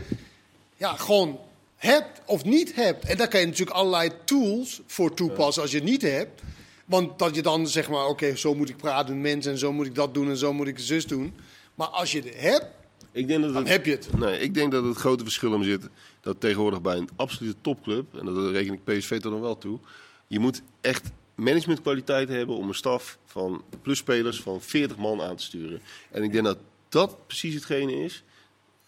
[0.78, 1.40] ja, gewoon
[1.76, 3.06] hebt of niet hebt.
[3.06, 6.42] En daar kan je natuurlijk allerlei tools voor toepassen als je het niet hebt.
[6.86, 9.74] Want dat je dan zeg maar, oké, zo moet ik praten met mensen en zo
[9.74, 11.36] moet ik dat doen en zo moet ik zus doen.
[11.76, 12.66] Maar als je het hebt,
[13.12, 14.18] Ik denk dat dan het, heb je het.
[14.18, 15.90] nee, ik denk dat het grote verschil in zit
[16.22, 19.80] dat tegenwoordig bij een absolute topclub, en dat reken ik PSV toch nog wel toe,
[20.28, 25.44] je moet echt managementkwaliteit hebben om een staf van plusspelers van 40 man aan te
[25.44, 25.82] sturen.
[26.12, 26.58] En ik denk dat
[26.90, 28.24] dat precies hetgene is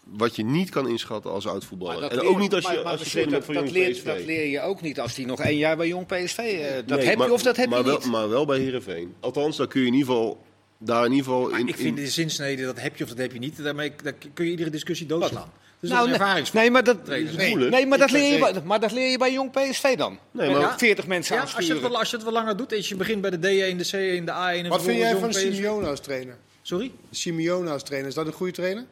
[0.03, 2.11] wat je niet kan inschatten als oud-voetballer.
[2.11, 4.03] En ook niet als je, maar als je trainer bent dat, jong dat, leert, PSV.
[4.05, 6.37] dat leer je ook niet als hij nog één jaar bij jong PSV...
[6.37, 8.05] eh, dat Nee, heb maar- je of dat heb maar je wel, niet.
[8.05, 9.13] Maar wel bij Heerenveen.
[9.19, 10.44] Althans, daar kun je in ieder geval...
[10.77, 13.17] Daar in ieder geval in, ik vind in- de zinsnede, dat heb je of dat
[13.17, 13.63] heb je niet.
[13.63, 15.51] Daarmee daar kun je iedere discussie doodslaan.
[15.79, 17.35] Dus Nou, dat is een nee, maar dat, trainers.
[17.35, 17.55] Nee.
[17.55, 20.19] nee, maar, dat leer je bij, maar dat leer je bij jong PSV dan.
[20.31, 20.77] Nee, maar- Ja.
[20.77, 21.89] 40 mensen Ja, als je, het aansturen.
[21.91, 24.25] wel, als je het wel langer doet, als je begint bij de D1, de C1,
[24.25, 25.33] de A1 en Wat vind jij van.
[25.33, 26.37] Simeone als trainer?
[26.61, 26.91] Sorry?
[27.11, 28.85] Simeone als trainer, is dat een goede trainer?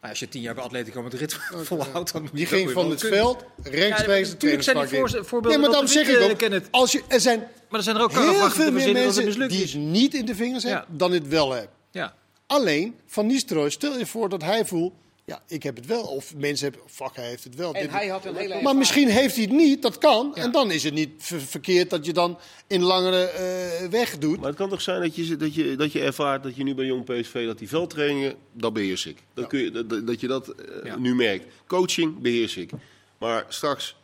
[0.00, 2.46] Nou, als je tien jaar bij Atletico met de rit volhoudt, dan moet Die je
[2.46, 5.86] ging van het veld rechtstreeks Ja, de tuurlijk zijn die voor- voorbeelden Nee, maar de
[5.86, 7.38] zeg ik ook, als je, er zijn
[7.68, 9.72] Maar er zijn er ook heel veel meer het mensen mislukt die is.
[9.72, 10.96] het niet in de vingers hebben, Ja.
[10.96, 11.70] dan het wel hebben.
[11.90, 12.14] Ja.
[12.46, 14.92] Alleen, Van Nistelrooy, stel je voor dat hij voelt,
[15.30, 16.02] ja, ik heb het wel.
[16.02, 17.74] Of mensen hebben, fuck, hij heeft het wel.
[17.74, 20.32] En Dit- hij had een hele maar misschien heeft hij het niet, dat kan.
[20.34, 20.42] Ja.
[20.42, 24.38] En dan is het niet ver- verkeerd dat je dan in langere eh, weg doet.
[24.38, 26.74] Maar het kan toch zijn dat je, dat, je, dat je ervaart dat je nu
[26.74, 27.46] bij Jong PSV...
[27.46, 29.18] dat die veldtrainingen, dat beheers ik.
[29.34, 30.96] Dat, kun je, dat, dat je dat eh, Ja.
[30.98, 31.44] nu merkt.
[31.66, 32.70] Coaching beheers ik.
[33.18, 33.96] Maar straks,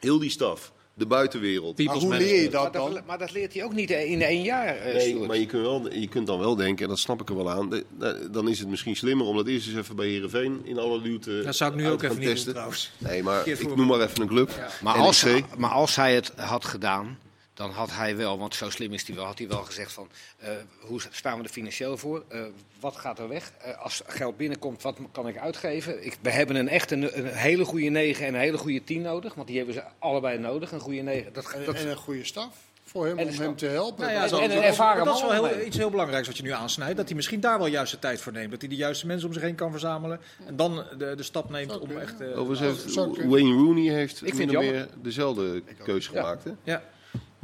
[0.00, 1.78] heel die staf, de buitenwereld...
[1.84, 2.94] Maar hoe leer je dat maar, dan?
[2.94, 5.62] dat, maar dat leert hij ook niet in één jaar, eh, Nee, maar je kunt,
[5.62, 7.70] wel, je kunt dan wel denken, en dat snap ik er wel aan...
[7.70, 10.60] de- de- dan is het misschien slimmer om dat eerst eens even bij Heerenveen...
[10.64, 12.44] in alle luwte Dat zou ik nu ook even testen.
[12.44, 12.92] doen trouwens.
[12.98, 14.50] Nee, maar ik noem maar even een club.
[14.82, 15.44] Maar als, NEC.
[15.56, 17.18] maar als hij het had gedaan,
[17.54, 20.08] dan had hij wel, want zo slim is hij wel, had hij wel gezegd van
[20.38, 20.50] eh,
[20.80, 22.24] hoe staan we er financieel voor?
[22.28, 22.40] Eh,
[22.80, 23.52] wat gaat er weg?
[23.62, 26.04] Eh, als geld binnenkomt, wat kan ik uitgeven?
[26.06, 29.02] Ik, we hebben een echt een, een hele goede 9 en een hele goede 10
[29.02, 30.72] nodig, want die hebben ze allebei nodig.
[30.72, 31.32] Een goede 9.
[31.32, 32.48] Dat, En, dat, en een goede staf
[32.84, 34.00] voor hem, En om hem te helpen.
[34.00, 36.26] Nou ja, En- zo- en een dat- ervaren dat is wel heel, iets heel belangrijks
[36.26, 36.96] wat je nu aansnijdt.
[36.96, 38.50] Dat hij misschien daar wel juist de tijd voor neemt.
[38.50, 40.20] Dat hij de juiste mensen om zich heen kan verzamelen.
[40.46, 42.20] En dan de, de stap neemt om echt...
[42.20, 43.30] eh, Overigens heeft zou kunnen.
[43.30, 44.72] Wayne Rooney heeft vind of jammer.
[44.72, 46.20] meer dezelfde keuze Ja.
[46.20, 46.44] gemaakt.
[46.44, 46.50] Hè?
[46.62, 46.82] ja.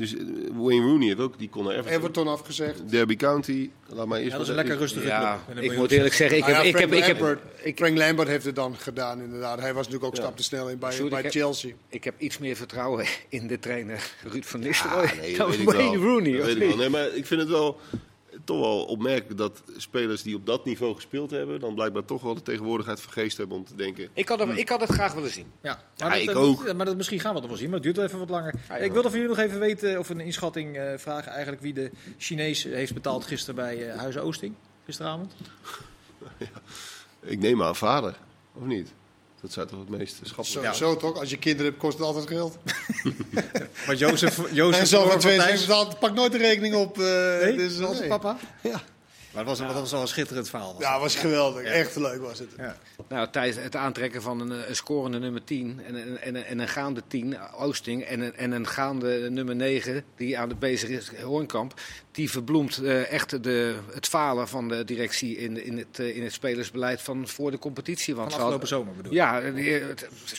[0.01, 0.23] Dus eh,
[0.53, 1.93] Wayne Rooney heeft ook, die kon naar Everton.
[1.93, 2.91] Everton afgezegd.
[2.91, 5.19] Derby County, laat maar eerst ja, dat is een maar- lekker rustige club.
[5.21, 7.99] ja, ik moet eerlijk zeggen, ik Nou heb, ja, ik heb, Frank ik heb, Frank
[7.99, 9.61] Lambert heeft het dan gedaan, inderdaad.
[9.61, 10.23] Hij was natuurlijk ook Ja.
[10.23, 11.73] stap te snel in bij, bij ik heb- Chelsea.
[11.89, 15.71] ik heb iets meer vertrouwen in de trainer Ruud van Nistelrooy nee, dan weet ik
[15.71, 15.97] Wayne.
[15.97, 16.33] Rooney.
[16.33, 16.69] Weet ik niet?
[16.69, 16.77] wel.
[16.77, 17.81] Nee, maar ik vind het wel
[18.45, 22.35] toch wel opmerkelijk dat spelers die op dat niveau gespeeld hebben, dan blijkbaar toch wel
[22.35, 24.09] de tegenwoordigheid van geest hebben om te denken.
[24.13, 25.47] Ik had, hem, ik had het graag willen zien.
[25.63, 26.67] Ja, Ja, maar, ik dat, eh, ook.
[26.67, 28.19] ja, maar dat, misschien gaan we het nog wel zien, maar het duurt wel even
[28.19, 28.55] wat langer.
[28.81, 31.91] ik wilde van jullie nog even weten, of een inschatting eh, vragen eigenlijk wie de
[32.19, 35.35] Chinees heeft betaald gisteren bij eh Huizen Oosting, gisteravond.
[37.21, 38.17] Ik neem aan vader,
[38.55, 38.93] of niet?
[39.43, 40.73] Dat zou toch het meest schappelijk Zo, Ja.
[40.73, 41.19] zo toch?
[41.19, 42.59] Als je kinderen hebt, kost het altijd geld.
[43.87, 45.67] Maar Jozef, Jozef En zo van Thijs-
[46.01, 46.99] pak nooit de rekening op.
[46.99, 47.05] eh
[47.43, 47.79] Nee, dus,
[48.09, 48.37] papa.
[48.63, 48.81] Ja.
[49.35, 50.73] Maar dat was, dat was wel een schitterend verhaal.
[50.75, 51.01] was ja, dat.
[51.01, 51.63] was geweldig.
[51.63, 52.49] Echt leuk was het.
[52.57, 52.77] Ja.
[53.09, 56.59] Nou, tijdens het aantrekken van een, een scorende nummer 10 en een, en een, en
[56.59, 60.89] een gaande 10, Oosting, en een, en een gaande nummer 9 die aan het bezig
[60.89, 61.81] is, Hoornkamp,
[62.13, 66.23] die verbloemt eh, echt de, het falen van de directie in, in, het, eh, in
[66.23, 68.15] het spelersbeleid van voor de competitie.
[68.15, 69.19] Want Van afgelopen zomer bedoel ik.
[69.19, 69.85] Ja, eh,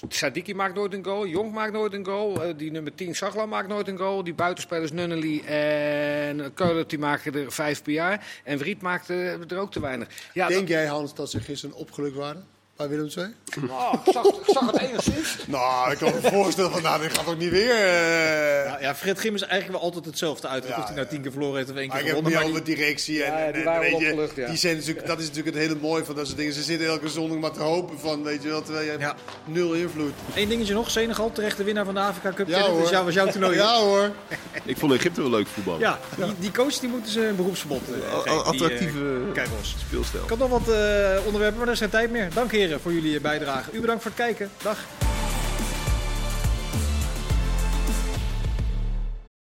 [0.08, 3.68] Sadiki maakt nooit een goal, Jong maakt nooit een goal, die nummer 10 Sagla maakt
[3.68, 8.58] nooit een goal, die buitenspelers Nunnely en Keulen die maken er vijf per jaar en
[8.58, 10.08] Vriet maakte er ook te weinig.
[10.34, 12.46] Ja, Denk jij, Hans, dat ze gisteren opgelukt waren?
[12.88, 13.28] Bij Willem II?
[13.70, 15.36] Oh, ik, zag, ik zag het enigszins.
[15.48, 17.72] Nou, ik kan me voorstellen van, nou, dit gaat ook niet weer.
[17.72, 18.66] eh.
[18.66, 20.64] Ja, ja, Fred Grim is eigenlijk wel altijd hetzelfde uit.
[20.68, 22.42] Ja, of hij nou tien keer verloren heeft of één keer ik heb het gewonnen.
[22.46, 23.24] niet Maar over directie.
[23.24, 25.56] En, Ja, die en waren wel weet je, opgelucht, die zijn natuurlijk, dat is natuurlijk
[25.56, 26.54] het hele mooie van dat soort dingen.
[26.54, 29.16] Ze zitten elke zondag maar te hopen van, weet je wel, terwijl je hebt Ja.
[29.46, 30.14] nul invloed.
[30.36, 30.90] Eén dingetje nog.
[30.92, 32.48] Senegal, terecht de winnaar van de Afrika Cup.
[32.48, 32.82] Ja, hoor.
[32.82, 33.56] Dus jou, was jouw toernooi.
[33.56, 34.12] Ja hoor.
[34.66, 35.80] Ik vond Egypte wel leuk voetbal.
[35.80, 38.24] Ja, die, die coach die moeten ze een beroepsverbod eh.
[38.24, 39.00] Die, attractieve
[39.88, 40.24] speelstijl.
[40.24, 42.30] Ik had nog wat eh, onderwerpen, maar er is geen tijd meer.
[42.34, 43.72] Dank voor jullie bijdrage.
[43.72, 44.50] U bedankt voor het kijken.
[44.62, 44.78] Dag.